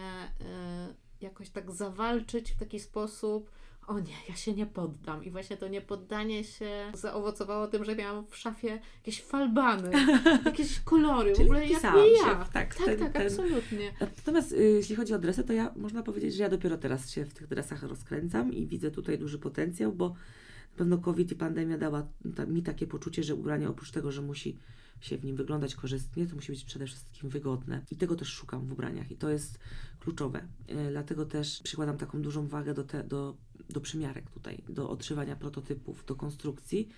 [0.92, 3.52] y, jakoś tak zawalczyć w taki sposób,
[3.90, 5.24] o nie, ja się nie poddam.
[5.24, 9.92] I właśnie to niepoddanie się zaowocowało tym, że miałam w szafie jakieś falbany,
[10.46, 12.26] jakieś kolory, w ogóle jak nie ja.
[12.26, 13.94] tak, tak, ten- tak, ten- absolutnie.
[14.02, 17.26] Natomiast y, jeśli chodzi o dresy, to ja można powiedzieć, że ja dopiero teraz się
[17.26, 21.78] w tych dresach rozkręcam i widzę tutaj duży potencjał, bo na pewno COVID i pandemia
[21.78, 22.08] dała
[22.48, 24.58] mi takie poczucie, że ubranie oprócz tego, że musi
[25.00, 27.86] się w nim wyglądać korzystnie, to musi być przede wszystkim wygodne.
[27.92, 29.60] I tego też szukam w ubraniach i to jest
[30.00, 30.48] kluczowe.
[30.70, 33.38] Y, dlatego też przykładam taką dużą wagę do, te, do,
[33.70, 36.90] do przymiarek tutaj, do odszywania prototypów, do konstrukcji,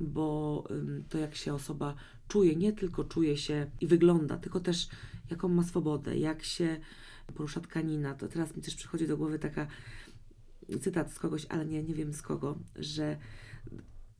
[0.00, 0.64] bo
[1.08, 1.94] to jak się osoba
[2.28, 4.88] czuje, nie tylko czuje się i wygląda, tylko też
[5.30, 6.80] jaką ma swobodę, jak się
[7.34, 8.14] porusza tkanina.
[8.14, 9.66] To teraz mi też przychodzi do głowy taka
[10.80, 13.18] cytat z kogoś, ale nie, nie wiem z kogo, że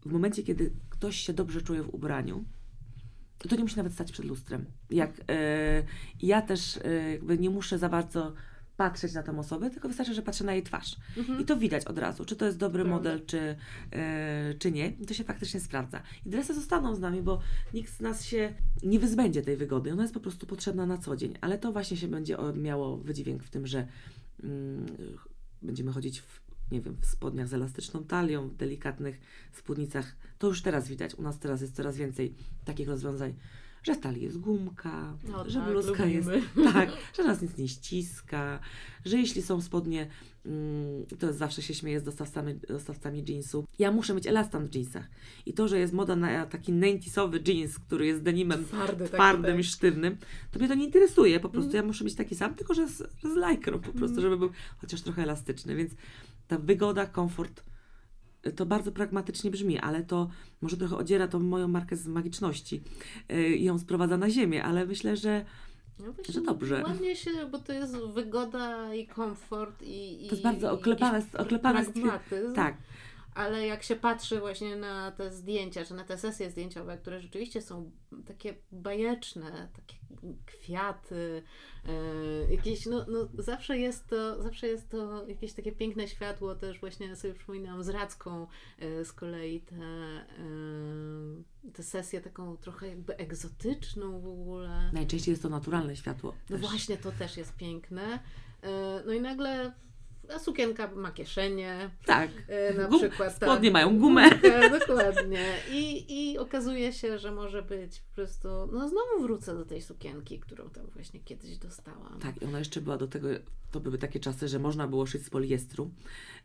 [0.06, 2.44] w momencie, kiedy ktoś się dobrze czuje w ubraniu,
[3.48, 4.64] to, nie musi nawet stać przed lustrem.
[4.90, 5.82] Jak, e,
[6.22, 8.32] ja też e, jakby nie muszę za bardzo
[8.76, 10.96] patrzeć na tę osobę, tylko wystarczy, że patrzę na jej twarz.
[11.16, 11.40] Mhm.
[11.40, 12.96] I to widać od razu, czy to jest dobry Prawda.
[12.96, 13.56] model, czy,
[13.92, 14.88] e, czy nie.
[14.88, 16.02] I to się faktycznie sprawdza.
[16.26, 17.40] I dresy zostaną z nami, bo
[17.74, 19.92] nikt z nas się nie wyzbędzie tej wygody.
[19.92, 21.34] Ona jest po prostu potrzebna na co dzień.
[21.40, 23.86] Ale to właśnie się będzie miało wydźwięk w tym, że
[24.42, 24.86] mm,
[25.62, 26.40] będziemy chodzić w,
[26.72, 29.20] nie wiem, w spodniach z elastyczną talią, w delikatnych
[29.52, 30.16] spódnicach.
[30.38, 31.14] To już teraz widać.
[31.14, 33.34] U nas teraz jest coraz więcej takich rozwiązań,
[33.82, 36.72] że w talii jest gumka, No że tak, bluzka jest lubimy.
[36.72, 38.60] tak, że nas nic nie ściska,
[39.04, 40.06] że jeśli są spodnie,
[40.46, 43.64] mm, to jest zawsze się śmieję z dostawcami, dostawcami jeansu.
[43.78, 45.10] Ja muszę mieć elastan w jeansach.
[45.46, 49.60] I to, że jest moda na taki 90sowy jeans, który jest denimem Twardy, twardym tak.
[49.60, 50.16] i sztywnym,
[50.50, 51.40] to mnie to nie interesuje.
[51.40, 51.76] Po prostu Mm.
[51.76, 54.22] ja muszę mieć taki sam, tylko że z, z lajkrą po prostu, Mm.
[54.22, 55.76] żeby był chociaż trochę elastyczny.
[55.76, 55.92] Więc
[56.50, 57.62] ta wygoda, komfort,
[58.46, 60.28] y, to bardzo pragmatycznie brzmi, ale to
[60.60, 62.82] może trochę odziera tą moją markę z magiczności
[63.32, 65.44] y, i ją sprowadza na ziemię, ale myślę, że
[65.98, 66.82] No właśnie, że dobrze.
[66.86, 71.84] Ładnie się, bo to jest wygoda i komfort i, i To jest bardzo oklepane- oklepane
[71.84, 72.54] pragmatyzm.
[72.54, 72.74] tak,
[73.40, 77.62] Ale jak się patrzy właśnie na te zdjęcia, czy na te sesje zdjęciowe, które rzeczywiście
[77.62, 77.90] są
[78.26, 79.94] takie bajeczne, takie
[80.46, 81.42] kwiaty,
[81.84, 86.80] e, jakieś, no, no zawsze jest to, zawsze jest to jakieś takie piękne światło, też
[86.80, 88.46] właśnie sobie przypominam z Radzką
[88.78, 94.90] e, z kolei te, e, te sesje taką trochę jakby egzotyczną w ogóle.
[94.92, 96.34] najczęściej jest to naturalne światło.
[96.50, 96.66] No też.
[96.66, 98.18] właśnie, to też jest piękne.
[99.06, 99.72] No i nagle
[100.34, 102.30] a sukienka ma kieszenie, Tak.
[102.48, 103.38] e, na Gum- przykład.
[103.38, 104.30] ta spodnie mają gumę.
[104.78, 105.40] dokładnie.
[105.72, 110.40] I, I okazuje się, że może być po prostu, no znowu wrócę do tej sukienki,
[110.40, 112.18] którą tam właśnie kiedyś dostałam.
[112.22, 113.28] Tak, i ona jeszcze była do tego,
[113.70, 115.90] to były takie czasy, że można było szyć z poliestru,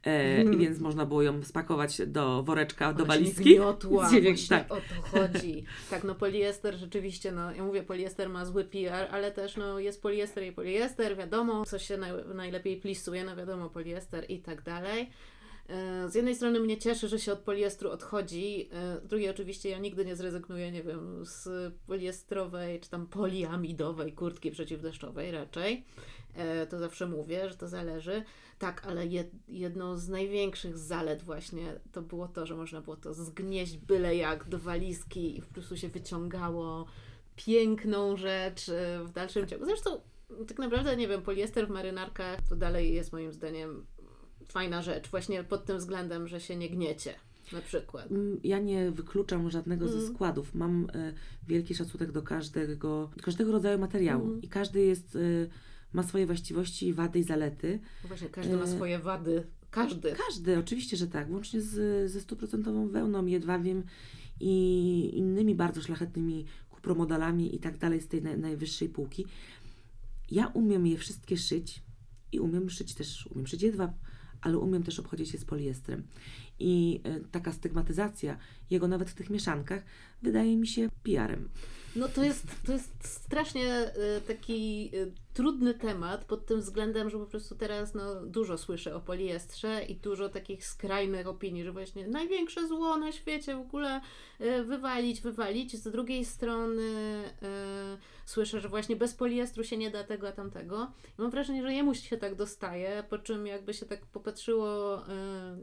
[0.04, 3.56] e, i więc można było ją spakować do woreczka, do walizki.
[3.56, 4.10] Gniotła,
[4.50, 4.72] tak.
[4.72, 5.64] o to chodzi.
[5.90, 10.02] Tak, no poliester rzeczywiście, no ja mówię, poliester ma zły PR, ale też no jest
[10.02, 15.10] poliester i poliester, wiadomo, co się naj, najlepiej plisuje, no wiadomo, poliester i tak dalej.
[15.70, 19.70] E, Z jednej strony mnie cieszy, że się od poliestru odchodzi, e, z drugiej oczywiście
[19.70, 25.86] ja nigdy nie zrezygnuję, nie wiem, z poliestrowej czy tam poliamidowej kurtki przeciwdeszczowej raczej.
[26.36, 28.24] E, To zawsze mówię, że to zależy.
[28.60, 33.14] Tak, ale jed, jedną z największych zalet właśnie to było to, że można było to
[33.14, 36.86] zgnieść byle jak do walizki i po prostu się wyciągało
[37.36, 38.72] piękną rzecz
[39.04, 39.66] w dalszym ciągu.
[39.66, 40.02] Zresztą
[40.48, 43.86] tak naprawdę, nie wiem, poliester w marynarkach to dalej jest moim zdaniem
[44.48, 47.16] fajna rzecz, właśnie pod tym względem, że się nie gniecie
[47.54, 48.12] na przykład.
[48.12, 50.14] Mm, Ja nie wykluczam żadnego ze Mm.
[50.14, 50.56] składów.
[50.56, 51.14] Mam e,
[51.48, 54.42] wielki szacunek do każdego, każdego rodzaju materiału Mhm.
[54.42, 55.20] i każdy jest, e,
[55.94, 57.80] ma swoje właściwości, wady i zalety.
[58.08, 60.16] Właśnie każdy ma E, swoje wady Każdy.
[60.28, 63.84] Każdy, oczywiście, że tak, łącznie z, ze stuprocentową wełną, jedwabiem
[64.40, 69.26] i innymi bardzo szlachetnymi kupromodalami i tak dalej z tej naj, najwyższej półki.
[70.32, 71.84] Ja umiem je wszystkie szyć
[72.32, 73.92] i umiem szyć też, umiem szyć jedwab,
[74.46, 76.04] ale umiem też obchodzić się z poliestrem.
[76.60, 78.38] I e, taka stygmatyzacja
[78.70, 79.84] jego nawet w tych mieszankach
[80.22, 81.50] wydaje mi się PR-em.
[81.96, 87.20] No to jest, to jest strasznie y, taki y, trudny temat pod tym względem, że
[87.20, 92.08] po prostu teraz no, dużo słyszę o poliestrze i dużo takich skrajnych opinii, że właśnie
[92.08, 94.02] największe zło na świecie w ogóle
[94.42, 95.76] y, wywalić, wywalić.
[95.76, 96.84] Z drugiej strony
[97.44, 100.92] y, słyszę, że właśnie bez poliestru się nie da tego, a tamtego.
[101.20, 105.02] I mam wrażenie, że jemu się tak dostaje, po czym jakby się tak popatrzyło, y,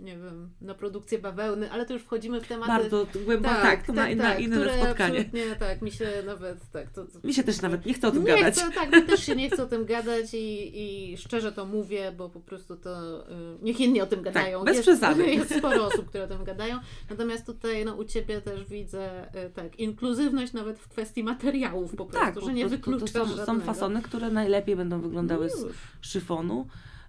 [0.03, 2.73] nie wiem, na produkcję bawełny, ale to już wchodzimy w tematy...
[2.73, 5.19] Bardzo głęboko, tak, to na, na inne które spotkanie.
[5.19, 8.25] absolutnie, tak, mi się nawet, tak, to, Mi się też nawet nie chce o tym
[8.25, 8.55] nie gadać.
[8.55, 10.73] Chcę, tak, mi też się nie chce o tym gadać i,
[11.13, 14.59] i szczerze to mówię, bo po prostu to y, niech inni o tym gadają.
[14.59, 15.25] Tak, bez jest, przesady.
[15.35, 16.79] Jest sporo osób, które o tym gadają.
[17.11, 22.07] Natomiast tutaj no, u Ciebie też widzę y, tak, inkluzywność nawet w kwestii materiałów po
[22.07, 25.67] prostu, Tak, że nie prostu to wykluczasz są, są fasony, które najlepiej będą wyglądały z
[26.01, 26.67] szyfonu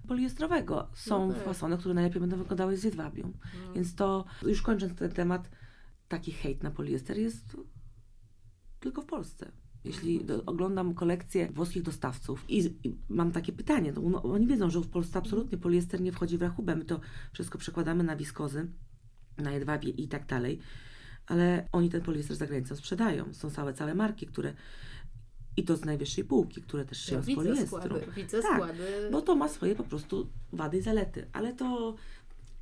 [0.07, 0.87] poliestrowego.
[0.93, 1.43] Są No tak.
[1.43, 3.23] fasony, które najlepiej będą wyglądały z jedwabią.
[3.67, 3.73] No.
[3.73, 5.49] Więc to, już kończąc ten temat,
[6.07, 7.57] taki hejt na poliester jest
[8.79, 9.51] tylko w Polsce.
[9.85, 14.69] Jeśli do, oglądam kolekcję włoskich dostawców i, i mam takie pytanie, no, no, oni wiedzą,
[14.69, 16.75] że w Polsce absolutnie poliester nie wchodzi w rachubę.
[16.75, 16.99] My to
[17.33, 18.67] wszystko przekładamy na wiskozy,
[19.37, 20.59] na jedwabie i tak dalej,
[21.27, 23.33] ale oni ten poliester za granicą sprzedają.
[23.33, 24.53] Są całe, całe marki, które
[25.57, 27.67] i to z najwyższej półki, które też szyją Ja z poliestru.
[27.67, 29.09] składy, widzę Tak, składy.
[29.11, 31.95] Bo to ma swoje po prostu wady i zalety, ale to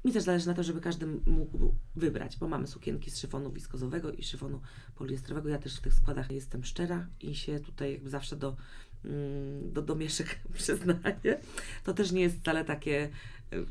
[0.06, 4.12] mi też zależy na to, żeby każdy mógł wybrać, bo mamy sukienki z szyfonu wiskozowego
[4.12, 4.62] i szyfonu
[4.96, 5.50] poliestrowego.
[5.50, 8.56] Ja też w tych składach jestem szczera i się tutaj jakby zawsze do,
[9.06, 11.40] mm, do domieszek przyznaję.
[11.84, 13.10] To też nie jest wcale takie
[13.54, 13.66] y,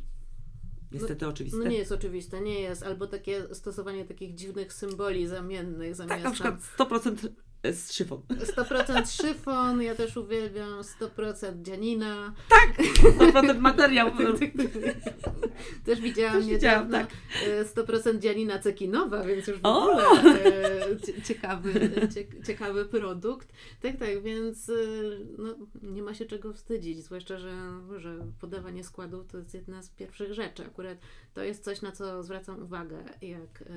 [0.92, 1.58] niestety oczywiste.
[1.58, 2.82] No nie jest oczywiste, nie jest.
[2.82, 7.28] Albo takie stosowanie takich dziwnych symboli zamiennych zamiast tak, na przykład 100%
[7.64, 8.22] z szyfon.
[8.28, 12.34] 100% szyfon, ja też uwielbiam 100% dzianina.
[13.18, 14.10] 100% materiał.
[15.84, 16.46] Też widziałam Też widziałam,
[16.90, 17.10] niedawno tak.
[17.46, 20.04] e, 100% dzianina cekinowa, więc już w ogóle
[20.44, 23.52] e, cie- ciekawy, cie- ciekawy produkt.
[23.82, 24.72] Tak, tak, więc e,
[25.38, 27.52] no, nie ma się czego wstydzić, zwłaszcza, że,
[27.96, 30.64] że podawanie składów to jest jedna z pierwszych rzeczy.
[30.66, 30.98] Akurat
[31.34, 33.74] to jest coś, na co zwracam uwagę, jak e,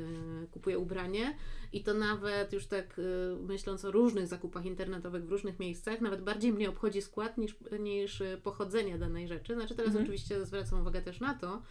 [0.51, 1.35] kupuję ubranie
[1.73, 6.21] i to nawet już tak e, myśląc o różnych zakupach internetowych w różnych miejscach, nawet
[6.21, 9.53] bardziej mnie obchodzi skład niż, niż e, pochodzenie danej rzeczy.
[9.53, 10.03] Znaczy teraz Mhm.
[10.05, 11.61] oczywiście zwracam uwagę też na to,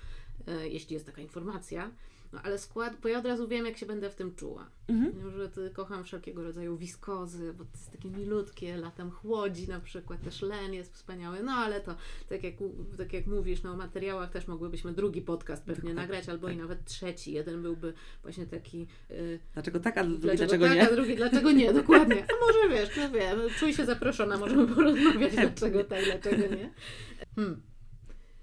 [0.46, 1.90] e, jeśli jest taka informacja,
[2.32, 4.70] no ale skład, bo ja od razu wiem, jak się będę w tym czuła.
[4.88, 5.30] Mhm.
[5.36, 10.22] Że ty kocham wszelkiego rodzaju wiskozy, bo to jest takie milutkie, latem chłodzi na przykład,
[10.22, 11.96] też len jest wspaniały, no ale to
[12.28, 12.54] tak jak,
[12.98, 16.52] tak jak mówisz, no o materiałach też mogłybyśmy drugi podcast pewnie Dokładnie, nagrać, albo i
[16.52, 16.62] tak.
[16.62, 17.32] nawet trzeci.
[17.32, 20.88] Jeden byłby właśnie taki y, Dlaczego tak, a drugi Dlaczego, dlaczego tak, nie?
[20.88, 22.22] a drugi dlaczego nie, dokładnie.
[22.22, 26.70] A może wiesz, no wiem, czuj się zaproszona, możemy porozmawiać, dlaczego tak, dlaczego nie.
[27.36, 27.71] Hmm.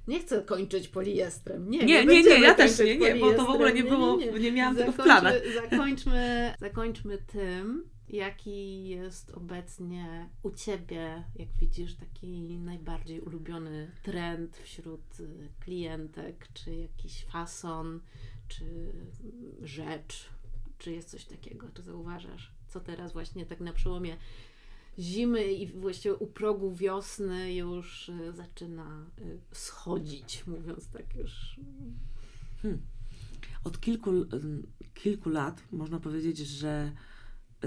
[0.07, 1.69] Nie chcę kończyć poliestrem.
[1.69, 4.51] Nie, Nie, nie, nie, ja też nie, nie, bo to w ogóle nie było, nie
[4.51, 5.33] miałam tego w Zakończmy- planach.
[5.69, 15.19] Zakończmy, zakończmy tym, jaki jest obecnie u Ciebie, jak widzisz, taki najbardziej ulubiony trend wśród
[15.19, 17.99] y, klientek, czy jakiś fason,
[18.47, 18.65] czy
[19.61, 20.29] rzecz,
[20.77, 24.17] czy jest coś takiego, czy zauważasz, co teraz właśnie tak na przełomie
[24.99, 31.59] zimy i właściwie u progu wiosny już y, zaczyna y, schodzić, mówiąc tak już.
[33.63, 36.91] Od kilku, ym, kilku lat można powiedzieć, że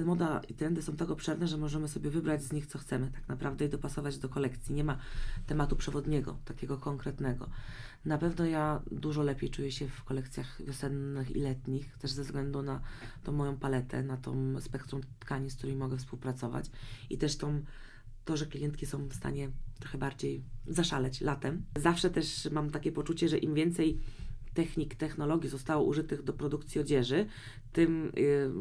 [0.05, 3.29] moda i trendy są tak obszerne, że możemy sobie wybrać z nich, co chcemy tak
[3.29, 4.75] naprawdę i dopasować do kolekcji.
[4.75, 4.99] Nie ma
[5.47, 7.49] tematu przewodniego, takiego konkretnego.
[8.05, 12.63] Na pewno ja dużo lepiej czuję się w kolekcjach wiosennych i letnich, też ze względu
[12.63, 12.81] na
[13.25, 16.71] tą moją paletę, na tą spektrum tkanin, z którymi mogę współpracować
[17.11, 17.65] i też tą,
[18.25, 19.51] to, że klientki są w stanie
[19.81, 21.65] trochę bardziej zaszaleć latem.
[21.77, 23.99] Zawsze też mam takie poczucie, że im więcej
[24.55, 27.27] technik, technologii zostało użytych do produkcji odzieży,
[27.73, 28.13] tym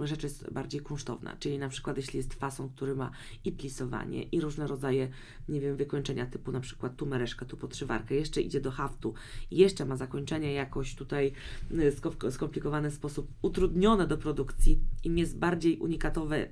[0.03, 1.35] y, rzecz jest bardziej kunsztowna.
[1.39, 3.11] Czyli na przykład jeśli jest fason, który ma
[3.45, 5.09] i plisowanie, i różne rodzaje,
[5.49, 9.13] nie wiem, wykończenia typu na przykład tu mereszka, tu podszywarkę, jeszcze idzie do haftu
[9.51, 11.31] jeszcze ma zakończenie jakoś tutaj
[11.71, 16.47] y, sko- skomplikowany sposób, utrudnione do produkcji, im jest bardziej unikatowe,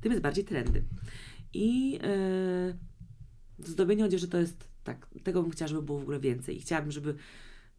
[0.00, 0.84] tym jest bardziej trendy.
[1.52, 1.98] I
[3.58, 6.60] y, zdobienie odzieży to jest tak, tego bym chciała, żeby było w ogóle więcej i
[6.60, 7.14] chciałabym, żeby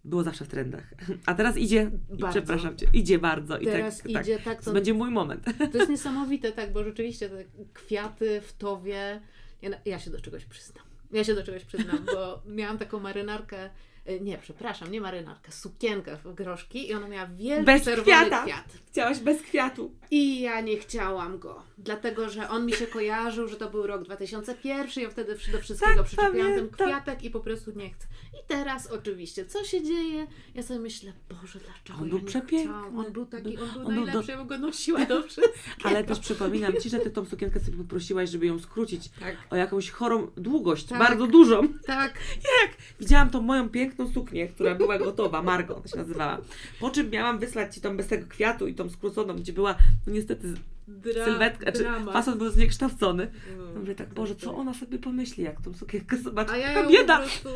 [0.06, 0.94] było zawsze w trendach.
[1.26, 2.28] A teraz idzie, Bardzo.
[2.40, 4.24] przepraszam Cię, idzie bardzo i Teraz tak, tak.
[4.24, 5.46] idzie tak, To to, będzie mój moment.
[5.72, 7.44] to jest niesamowite, tak, bo rzeczywiście te
[7.74, 9.22] kwiaty w towie,
[9.62, 10.86] ja, ja się do czegoś przyznam.
[11.12, 13.70] Ja się do czegoś przyznam, bo miałam taką marynarkę
[14.06, 18.44] e, nie, przepraszam, nie marynarkę, sukienkę w groszki i ona miała wielki Bez czerwony kwiata.
[18.44, 18.66] kwiat.
[18.88, 19.92] Chciałaś bez kwiatu.
[20.12, 24.04] I ja nie chciałam go, dlatego że on mi się kojarzył, że to był rok
[24.04, 28.08] 2001, ja wtedy do wszystkiego Tak, przyczepiłam ten kwiatek i po prostu nie chcę.
[28.36, 30.28] I teraz oczywiście, co się dzieje?
[30.56, 32.60] Ja sobie myślę, Boże, dlaczego On był przepiękny.
[32.74, 33.00] chciałam?
[33.00, 35.50] On był taki, on był On był do- najlepszy, ja go nosiła do wszystkiego.
[35.90, 39.56] Ale też przypominam Ci, że Ty tą sukienkę sobie poprosiłaś, żeby ją skrócić Tak, o
[39.56, 41.00] jakąś chorą długość, Tak.
[41.00, 41.62] bardzo dużą.
[41.86, 42.14] tak.
[43.00, 46.38] Widziałam tą moją piękną suknię, która była gotowa, Margo ona się nazywała.
[46.80, 49.76] Po czym miałam wysłać Ci tą bez tego kwiatu i tą skróconą, gdzie była,
[50.08, 50.54] no niestety,
[50.88, 52.14] Dra- sylwetka, czy dramat.
[52.14, 53.32] fason był zniekształcony.
[53.54, 53.80] Mm.
[53.80, 56.52] Mówię tak, Boże, co ona sobie pomyśli, jak tą sukienkę zobaczy?
[56.52, 57.18] A ja ją bieda!
[57.20, 57.50] po prostu,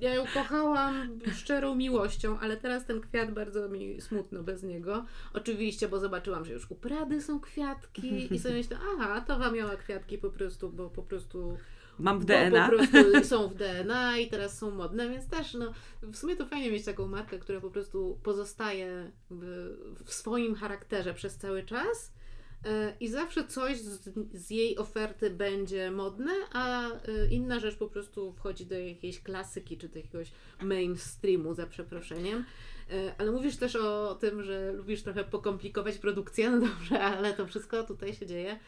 [0.00, 5.04] ja ją kochałam szczerą miłością, ale teraz ten kwiat bardzo mi smutno bez niego.
[5.34, 9.54] Oczywiście, bo zobaczyłam, że już u Prady są kwiatki i sobie myślę, aha, to wam
[9.54, 11.56] miała kwiatki po prostu, bo po prostu
[11.98, 12.68] Mam w bo DNA.
[12.68, 16.46] po prostu są w DNA i teraz są modne, więc też no, w sumie to
[16.46, 19.44] fajnie mieć taką markę, która po prostu pozostaje w,
[20.04, 22.12] w swoim charakterze przez cały czas
[23.00, 26.92] i zawsze coś z, z jej oferty będzie modne, a e,
[27.30, 30.32] inna rzecz po prostu wchodzi do jakiejś klasyki czy do jakiegoś
[30.62, 32.44] mainstreamu za przeproszeniem.
[32.90, 37.46] E, Ale mówisz też o tym, że lubisz trochę pokomplikować produkcję, no dobrze, ale to
[37.46, 38.58] wszystko tutaj się dzieje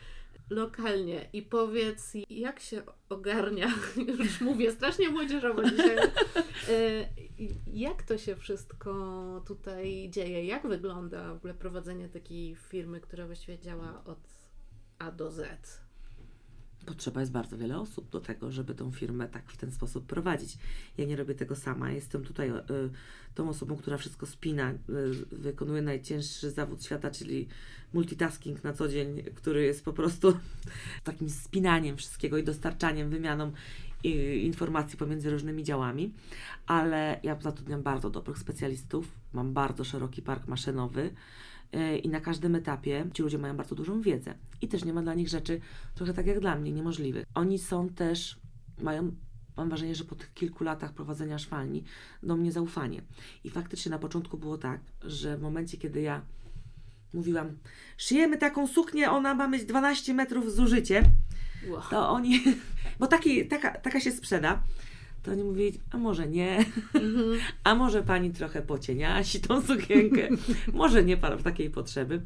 [0.50, 3.68] lokalnie i powiedz, jak się ogarnia,
[4.18, 5.96] już mówię strasznie młodzieżowo dzisiaj,
[6.68, 7.08] E,
[7.66, 10.44] jak to się wszystko tutaj dzieje?
[10.44, 14.18] Jak wygląda w ogóle prowadzenie takiej firmy, która właściwie działa od
[14.98, 15.80] A do Z?
[16.86, 20.58] Potrzeba jest bardzo wiele osób do tego, żeby tą firmę tak w ten sposób prowadzić.
[20.98, 21.90] Ja nie robię tego sama.
[21.90, 22.52] Jestem tutaj y,
[23.34, 24.76] tą osobą, która wszystko spina, y,
[25.32, 27.48] wykonuje najcięższy zawód świata, czyli
[27.92, 30.38] multitasking na co dzień, który jest po prostu
[31.04, 33.52] takim spinaniem wszystkiego i dostarczaniem, wymianą
[34.04, 36.14] y, informacji pomiędzy różnymi działami.
[36.66, 41.10] Ale ja zatrudniam bardzo dobrych specjalistów, mam bardzo szeroki park maszynowy.
[42.02, 44.34] I na każdym etapie ci ludzie mają bardzo dużą wiedzę.
[44.62, 45.60] I też nie ma dla nich rzeczy
[45.94, 47.24] trochę tak jak dla mnie, niemożliwych.
[47.34, 48.38] Oni są też,
[48.78, 49.12] mają,
[49.56, 51.84] mam wrażenie, że po tych kilku latach prowadzenia szwalni,
[52.22, 53.02] do mnie zaufanie.
[53.44, 56.22] I faktycznie na początku było tak, że w momencie, kiedy ja
[57.14, 57.56] mówiłam,
[57.96, 61.02] szyjemy taką suknię, ona ma mieć 12 metrów zużycie,
[61.68, 61.82] Wow.
[61.90, 62.40] to oni,
[63.00, 64.62] bo taki, taka, taka się sprzeda,
[65.22, 66.64] to oni mówili, a może nie,
[66.94, 67.38] Mhm.
[67.64, 70.28] a może pani trochę pocieniasi tą sukienkę,
[70.72, 72.22] może nie ma takiej potrzeby.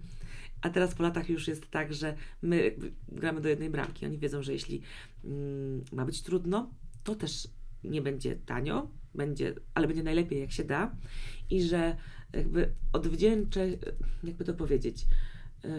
[0.60, 2.74] A teraz po latach już jest tak, że my
[3.08, 4.06] gramy do jednej bramki.
[4.06, 4.82] Oni wiedzą, że jeśli
[5.24, 6.70] mm, ma być trudno,
[7.04, 7.48] to też
[7.84, 10.96] nie będzie tanio, będzie, ale będzie najlepiej jak się da
[11.50, 11.96] i że
[12.32, 13.68] jakby odwdzięczę,
[14.24, 15.06] jakby to powiedzieć,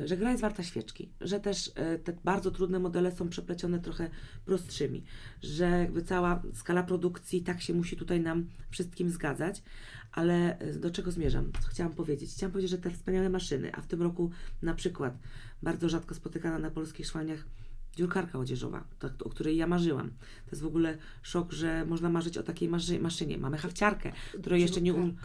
[0.06, 4.10] że gra jest warta świeczki, że też e, te bardzo trudne modele są przeplecione trochę
[4.46, 5.04] prostszymi,
[5.44, 9.64] że jakby cała skala produkcji tak się musi tutaj nam wszystkim zgadzać,
[10.12, 11.52] ale e, do czego zmierzam?
[11.62, 12.32] Co chciałam powiedzieć?
[12.32, 14.32] Chciałam powiedzieć, że te wspaniałe maszyny, a w tym roku
[14.62, 15.18] na przykład
[15.64, 17.46] bardzo rzadko spotykana na polskich szwalniach
[17.96, 20.10] dziurkarka odzieżowa, ta, o której ja marzyłam.
[20.46, 23.38] To jest w ogóle szok, że można marzyć o takiej maszy- maszynie.
[23.38, 25.16] Mamy hawciarkę, której jeszcze nie um...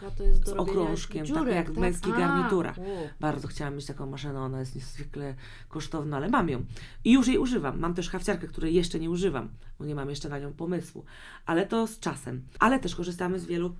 [0.45, 1.81] Z okrążkiem, taką dziurek, jak w tak?
[1.81, 2.77] męskich A, garniturach.
[3.21, 5.35] Bardzo chciałam mieć taką maszynę, ona jest niezwykle
[5.69, 6.65] kosztowna, ale mam ją.
[7.05, 7.79] I już jej używam.
[7.79, 9.49] Mam też hawciarkę, której jeszcze nie używam,
[9.79, 11.05] bo nie mam jeszcze na nią pomysłu.
[11.47, 12.43] Ale to z czasem.
[12.59, 13.75] Ale też korzystamy z wielu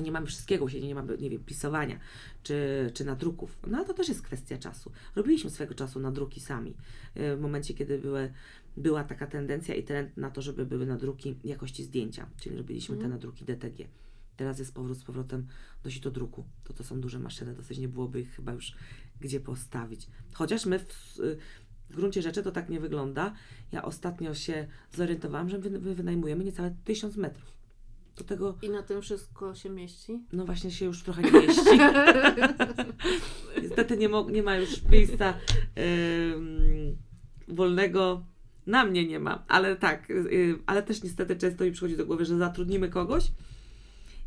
[0.00, 1.98] nie mamy wszystkiego u siebie, nie mamy, nie wiem, pisowania
[2.42, 3.58] czy, czy nadruków.
[3.66, 4.92] No ale to też jest kwestia czasu.
[5.16, 6.74] Robiliśmy swego czasu nadruki sami.
[7.16, 8.32] y, W momencie, kiedy były,
[8.76, 13.02] była taka tendencja i trend na to, żeby były nadruki jakości zdjęcia, czyli robiliśmy te
[13.04, 13.10] Mhm.
[13.12, 13.88] nadruki DTG.
[14.36, 15.46] Teraz jest powrót z powrotem
[15.84, 16.44] do sitodruku.
[16.64, 18.74] To to są duże maszyny, dosyć nie byłoby ich chyba już
[19.20, 20.06] gdzie postawić.
[20.32, 21.18] Chociaż my w,
[21.90, 23.34] w gruncie rzeczy to tak nie wygląda.
[23.72, 27.52] Ja ostatnio się zorientowałam, że my wynajmujemy niecałe 1000 metrów.
[28.16, 30.20] Do tego I na tym wszystko się mieści?
[30.32, 31.78] no właśnie się już trochę nie mieści.
[33.62, 35.34] Niestety nie, mo- nie ma już miejsca
[36.34, 36.96] ym,
[37.48, 38.26] wolnego.
[38.66, 42.24] Na mnie nie ma, ale tak, y, ale też niestety często mi przychodzi do głowy,
[42.24, 43.32] że zatrudnimy kogoś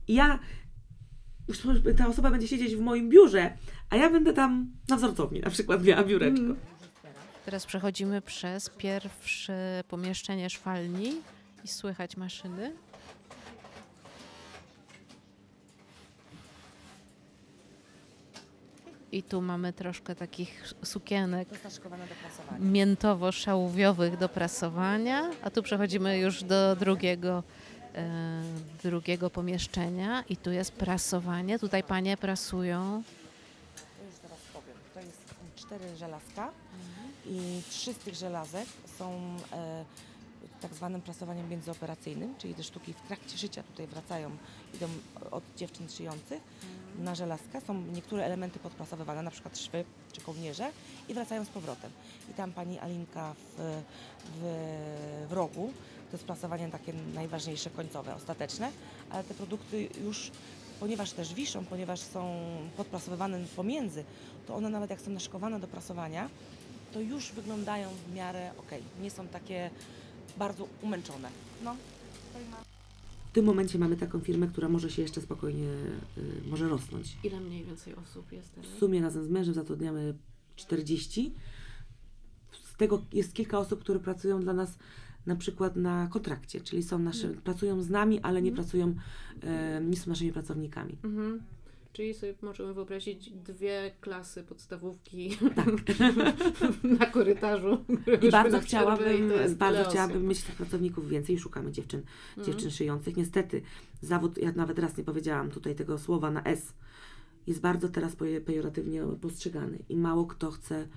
[0.08, 0.40] i ja,
[1.48, 1.62] już
[1.98, 3.58] ta osoba będzie siedzieć w moim biurze,
[3.90, 6.44] a ja będę tam na wzorcowni na przykład miała biureczko.
[7.46, 11.14] Teraz przechodzimy przez pierwsze pomieszczenie szwalni
[11.64, 12.74] i słychać maszyny.
[19.16, 22.72] I tu mamy troszkę takich sukienek Dostaszkowane do prasowania.
[22.72, 27.44] miętowo-szałwiowych do prasowania, a tu przechodzimy już do drugiego,
[27.96, 28.42] e,
[28.84, 31.60] drugiego pomieszczenia i tu jest prasowanie.
[31.60, 33.04] Tutaj panie prasują.
[33.76, 34.78] To już zaraz powiem.
[34.94, 36.52] To jest cztery żelazka
[37.26, 38.66] i trzy z tych żelazek
[38.98, 39.86] są e,
[40.66, 44.32] tak zwanym prasowaniem międzyoperacyjnym, czyli te sztuki w trakcie szycia tutaj wracają,
[44.74, 44.88] idą
[45.32, 46.42] od dziewczyn szyjących
[47.00, 47.62] na żelazka.
[47.62, 50.72] Są niektóre elementy podprasowywane, na przykład szwy czy kołnierze
[51.10, 51.92] i wracają z powrotem.
[52.32, 53.84] I tam pani Alinka w,
[54.36, 54.42] w,
[55.30, 55.74] w rogu,
[56.12, 58.72] to jest prasowanie takie najważniejsze, końcowe, ostateczne,
[59.10, 60.32] ale te produkty już,
[60.80, 62.38] ponieważ też wiszą, ponieważ są
[62.78, 64.04] podprasowywane pomiędzy,
[64.48, 66.30] to one nawet jak są naszykowane do prasowania,
[66.94, 69.70] to już wyglądają w miarę ok, nie są takie
[70.38, 71.30] bardzo umęczone.
[71.64, 71.76] No.
[73.30, 75.68] W tym momencie mamy taką firmę, która może się jeszcze spokojnie,
[76.18, 77.18] y, może rosnąć.
[77.24, 78.72] Ile mniej więcej osób jest teraz?
[78.72, 80.16] W sumie razem z mężem zatrudniamy
[80.56, 81.34] 40.
[82.52, 84.78] Z tego jest kilka osób, które pracują dla nas
[85.26, 88.96] na przykład na kontrakcie, czyli są nasze, pracują z nami, ale nie pracują,
[89.44, 90.98] e, nie są naszymi pracownikami.
[91.04, 91.42] Mhm.
[91.96, 95.38] Czyli sobie możemy wyobrazić dwie klasy podstawówki
[97.00, 97.86] na korytarzu.
[98.22, 101.40] I bardzo chciałabym, i bardzo chciałabym mieć tych pracowników więcej.
[101.40, 102.02] Szukamy dziewczyn,
[102.38, 102.46] Mhm.
[102.46, 103.18] dziewczyn szyjących.
[103.18, 103.62] Niestety,
[104.02, 106.74] zawód, ja nawet raz nie powiedziałam tutaj tego słowa na S,
[107.48, 110.88] jest bardzo teraz pejo- pejoratywnie postrzegany i mało kto chce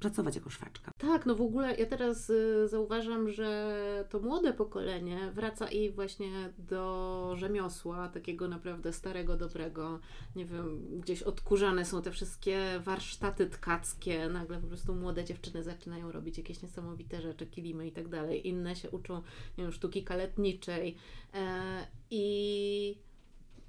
[0.00, 0.92] pracować jako szwaczka.
[0.98, 6.52] Tak, no w ogóle ja teraz y, zauważam, że to młode pokolenie wraca i właśnie
[6.58, 10.00] do rzemiosła, takiego naprawdę starego, dobrego.
[10.36, 14.28] Nie wiem, gdzieś odkurzane są te wszystkie warsztaty tkackie.
[14.28, 18.48] Nagle po prostu młode dziewczyny zaczynają robić jakieś niesamowite rzeczy, kilimy i tak dalej.
[18.48, 19.22] Inne się uczą,
[19.58, 20.96] nie wiem, sztuki kaletniczej.
[21.34, 22.98] E, I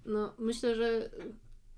[0.05, 1.09] no, myślę, że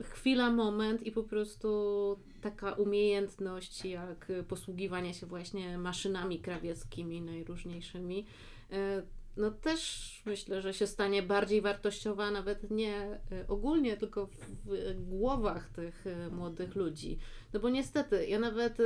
[0.04, 8.26] chwila, moment i po prostu taka umiejętność jak posługiwanie się właśnie maszynami krawieckimi najróżniejszymi,
[8.72, 9.04] e,
[9.38, 14.30] no też myślę, że się stanie bardziej wartościowa nawet nie e, ogólnie, tylko
[14.66, 17.18] w głowach tych e, młodych ludzi.
[17.54, 18.78] No bo niestety, ja nawet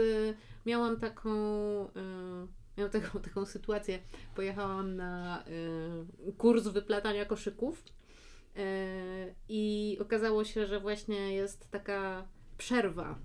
[0.65, 1.29] miałam taką,
[2.77, 3.99] miałam taką, taką sytuację,
[4.35, 5.43] pojechałam na
[6.37, 7.83] kurs wyplatania koszyków
[9.49, 12.27] I okazało się, że właśnie jest taka
[12.57, 13.19] przerwa,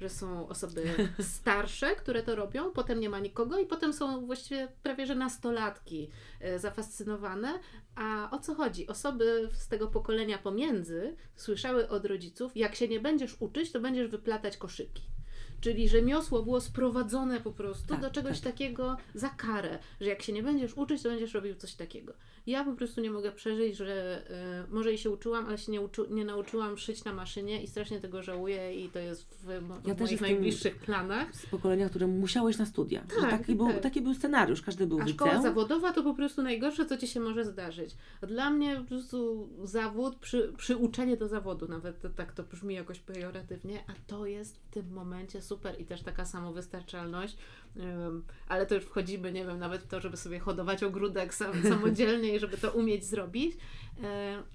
[0.00, 0.84] że są osoby
[1.38, 6.10] starsze, które to robią, potem nie ma nikogo i potem są właściwie prawie że nastolatki
[6.40, 7.58] e, zafascynowane.
[7.94, 8.86] A o co chodzi?
[8.86, 14.08] Osoby z tego pokolenia pomiędzy słyszały od rodziców, jak się nie będziesz uczyć, to będziesz
[14.08, 15.02] wyplatać koszyki.
[15.60, 18.52] Czyli rzemiosło było sprowadzone po prostu Tak, do czegoś tak.
[18.52, 22.12] takiego za karę, że jak się nie będziesz uczyć, to będziesz robił coś takiego.
[22.46, 24.22] Ja po prostu nie mogę przeżyć, że
[24.68, 27.66] y, może i się uczyłam, ale się nie, uczy, nie nauczyłam szyć na maszynie i
[27.68, 31.34] strasznie tego żałuję i to jest w, mo- Ja w moich najbliższych planach.
[31.36, 33.04] Z pokolenia, które musiałeś na studia.
[33.20, 33.80] Tak, taki, był, tak.
[33.80, 35.42] taki był scenariusz, każdy był A w szkoła liceum.
[35.42, 37.96] zawodowa to po prostu najgorsze, co ci się może zdarzyć.
[38.22, 43.00] A dla mnie po prostu zawód, przy, przyuczenie do zawodu, nawet tak to brzmi jakoś
[43.00, 47.36] pejoratywnie, a to jest w tym momencie super i też taka samowystarczalność.
[48.48, 52.34] Ale to już wchodzimy, nie wiem, nawet w to, żeby sobie hodować ogródek sam, samodzielnie
[52.34, 53.56] i żeby to umieć zrobić.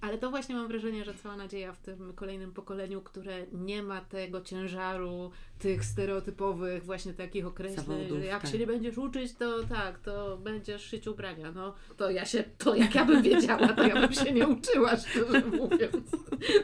[0.02, 4.02] Ale to właśnie mam wrażenie, że cała nadzieja w tym kolejnym pokoleniu, które nie ma
[4.02, 8.52] tego ciężaru tych stereotypowych właśnie takich określeń, Zawodów, że jak tak.
[8.52, 11.52] się nie będziesz uczyć, to tak, to będziesz szyć ubrania.
[11.52, 14.98] No to ja się, to jak ja bym wiedziała, to ja bym się nie uczyła,
[14.98, 16.12] szczerze mówiąc.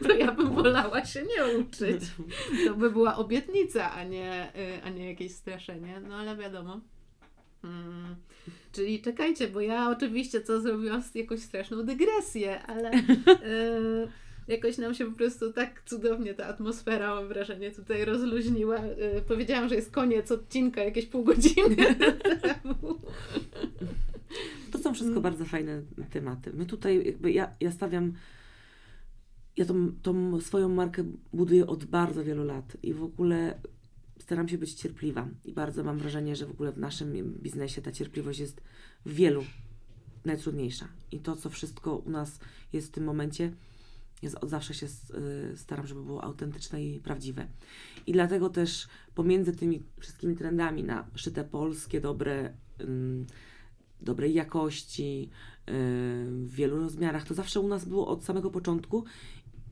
[0.07, 2.03] To ja bym wolała się nie uczyć.
[2.67, 6.01] To by była obietnica, a nie, y, a nie jakieś straszenie.
[6.07, 6.48] No ale wiadomo.
[7.63, 8.15] Mm,
[8.71, 14.07] czyli czekajcie, bo ja oczywiście co zrobiłam z jakąś straszną dygresję, ale y,
[14.47, 18.77] jakoś nam się po prostu tak cudownie ta atmosfera, mam wrażenie, tutaj rozluźniła.
[18.77, 21.75] Y, powiedziałam, że jest koniec odcinka jakieś pół godziny
[22.41, 22.99] temu.
[24.71, 26.51] To są wszystko bardzo fajne tematy.
[26.53, 28.13] My tutaj, jakby ja, ja stawiam,
[29.57, 33.59] ja tą, tą swoją markę buduję od bardzo wielu lat i w ogóle
[34.19, 37.91] staram się być cierpliwa i bardzo mam wrażenie, że w ogóle w naszym biznesie ta
[37.91, 38.61] cierpliwość jest
[39.05, 39.43] w wielu
[40.25, 40.87] najtrudniejsza.
[41.11, 42.39] I to, co wszystko u nas
[42.73, 43.51] jest w tym momencie,
[44.21, 44.85] jest od zawsze się
[45.53, 47.47] y, staram, żeby było autentyczne i prawdziwe.
[48.07, 53.25] I dlatego też pomiędzy tymi wszystkimi trendami na szyte polskie, dobre, ym,
[54.01, 55.73] dobrej jakości, yy,
[56.45, 59.03] w wielu rozmiarach, to zawsze u nas było od samego początku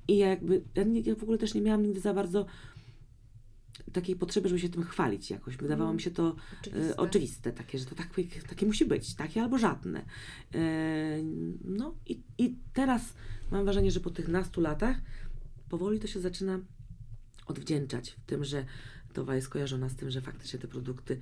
[0.07, 2.45] i ja jakby, ja, nie, ja w ogóle też nie miałam nigdy za bardzo
[3.93, 5.57] takiej potrzeby, żeby się tym chwalić jakoś.
[5.57, 6.93] Wydawało mi się to Oczywiste.
[6.93, 8.09] e, oczywiste, takie, że to tak,
[8.49, 10.05] takie musi być, takie albo żadne.
[10.55, 11.23] E,
[11.63, 13.13] no i, i teraz
[13.51, 14.97] mam wrażenie, że po tych nastu latach
[15.69, 16.59] powoli to się zaczyna
[17.45, 18.65] odwdzięczać w tym, że
[19.13, 21.19] towa jest kojarzona z tym, że faktycznie te produkty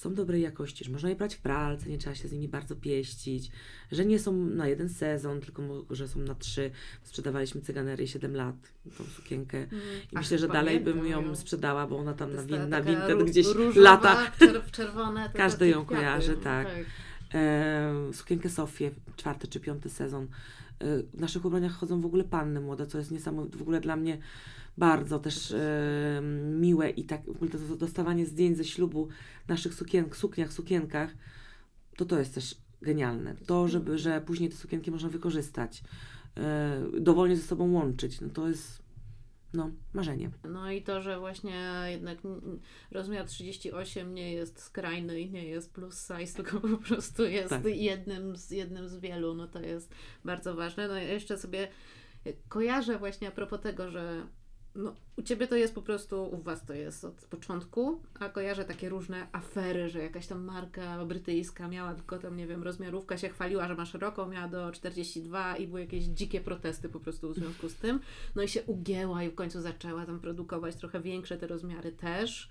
[0.00, 2.76] są dobrej jakości, że można je brać w pralce, nie trzeba się z nimi bardzo
[2.76, 3.50] pieścić,
[3.92, 6.70] że nie są na jeden sezon, tylko że są na trzy.
[7.02, 8.56] Sprzedawaliśmy cyganerię 7 lat,
[8.98, 9.66] tą sukienkę i
[10.14, 11.36] Ach, myślę, że dalej bym ją ją.
[11.36, 14.30] sprzedała, bo ona tam na, win, na Vinted gdzieś różowa, lata.
[14.66, 15.30] W czerwone.
[15.34, 16.68] Każdy ją kojarzy, tak.
[17.34, 20.24] e, sukienkę Sofię, czwarty czy piąty sezon.
[20.24, 20.28] E,
[21.02, 24.18] w naszych ubraniach chodzą w ogóle panny młode, co jest niesamowite, w ogóle dla mnie
[24.80, 26.20] bardzo też e,
[26.60, 27.22] miłe i tak
[27.52, 29.08] w dostawanie zdjęć ze ślubu
[29.48, 31.10] naszych sukien, sukniach, sukienkach,
[31.96, 33.34] to to jest też genialne.
[33.46, 35.82] To, żeby, że później te sukienki można wykorzystać,
[36.36, 38.82] e, dowolnie ze sobą łączyć, no to jest
[39.54, 40.30] no, marzenie.
[40.44, 42.18] No i to, że właśnie jednak
[42.90, 47.64] rozmiar 38 nie jest skrajny i nie jest plus size, tylko po prostu jest Tak.
[47.64, 50.88] jednym, z, jednym z wielu, no to jest bardzo ważne.
[50.88, 51.68] No i jeszcze sobie
[52.48, 54.26] kojarzę właśnie a propos tego, że
[54.74, 58.64] no, u Ciebie to jest po prostu, u Was to jest od początku, a kojarzę
[58.64, 63.28] takie różne afery, że jakaś tam marka brytyjska miała tylko tam, nie wiem, rozmiarówka się
[63.28, 67.34] chwaliła, że ma szeroką, miała do 42 i były jakieś dzikie protesty po prostu w
[67.34, 68.00] związku z tym.
[68.34, 72.50] No i się ugięła i w końcu zaczęła tam produkować trochę większe te rozmiary też.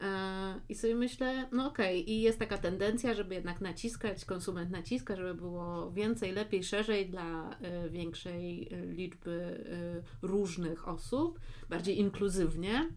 [0.00, 5.16] E, I sobie myślę, no okej, i jest taka tendencja, żeby jednak naciskać, konsument naciska,
[5.16, 9.64] żeby było więcej, lepiej, szerzej dla e, większej e, liczby
[10.22, 12.88] różnych osób, bardziej inkluzywnie.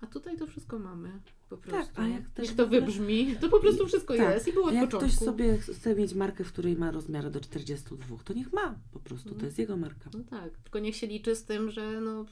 [0.00, 2.00] A tutaj to wszystko mamy po prostu.
[2.02, 4.66] a jak też w to ogóle- wybrzmi, to po prostu wszystko Tak, jest i było
[4.66, 5.08] od Jak początku.
[5.08, 8.98] ktoś sobie chce mieć markę, w której ma rozmiary do 42, to niech ma po
[9.00, 9.46] prostu, to Mhm.
[9.46, 10.10] jest jego marka.
[10.14, 12.24] No tak, tylko niech się liczy z tym, że no,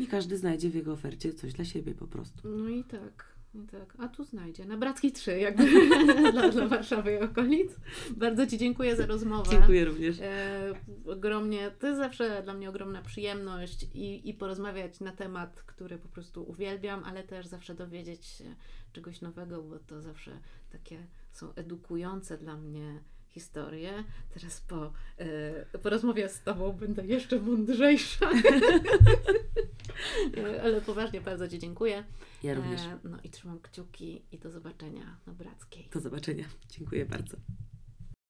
[0.00, 2.48] I każdy znajdzie w jego ofercie coś dla siebie po prostu.
[2.48, 3.94] No i tak, i tak.
[3.98, 4.64] A tu znajdzie.
[4.64, 5.64] Na Brackiej 3, jakby
[6.32, 7.72] dla, dla Warszawy i okolic.
[8.16, 9.50] Bardzo Ci dziękuję za rozmowę.
[9.50, 10.20] Dziękuję również.
[10.20, 10.74] E,
[11.06, 16.08] ogromnie, to jest zawsze dla mnie ogromna przyjemność i, i porozmawiać na temat, który po
[16.08, 18.54] prostu uwielbiam, ale też zawsze dowiedzieć się
[18.92, 20.40] czegoś nowego, bo to zawsze
[20.70, 23.00] takie są edukujące dla mnie
[23.30, 24.04] historie.
[24.34, 28.30] Teraz po, e, po rozmowie z Tobą będę jeszcze mądrzejsza.
[30.36, 32.04] E, ale poważnie bardzo Ci dziękuję.
[32.42, 32.80] Ja również.
[32.80, 35.88] E, no i trzymam kciuki i do zobaczenia na Brackiej.
[35.92, 36.44] Do zobaczenia.
[36.68, 37.36] Dziękuję bardzo.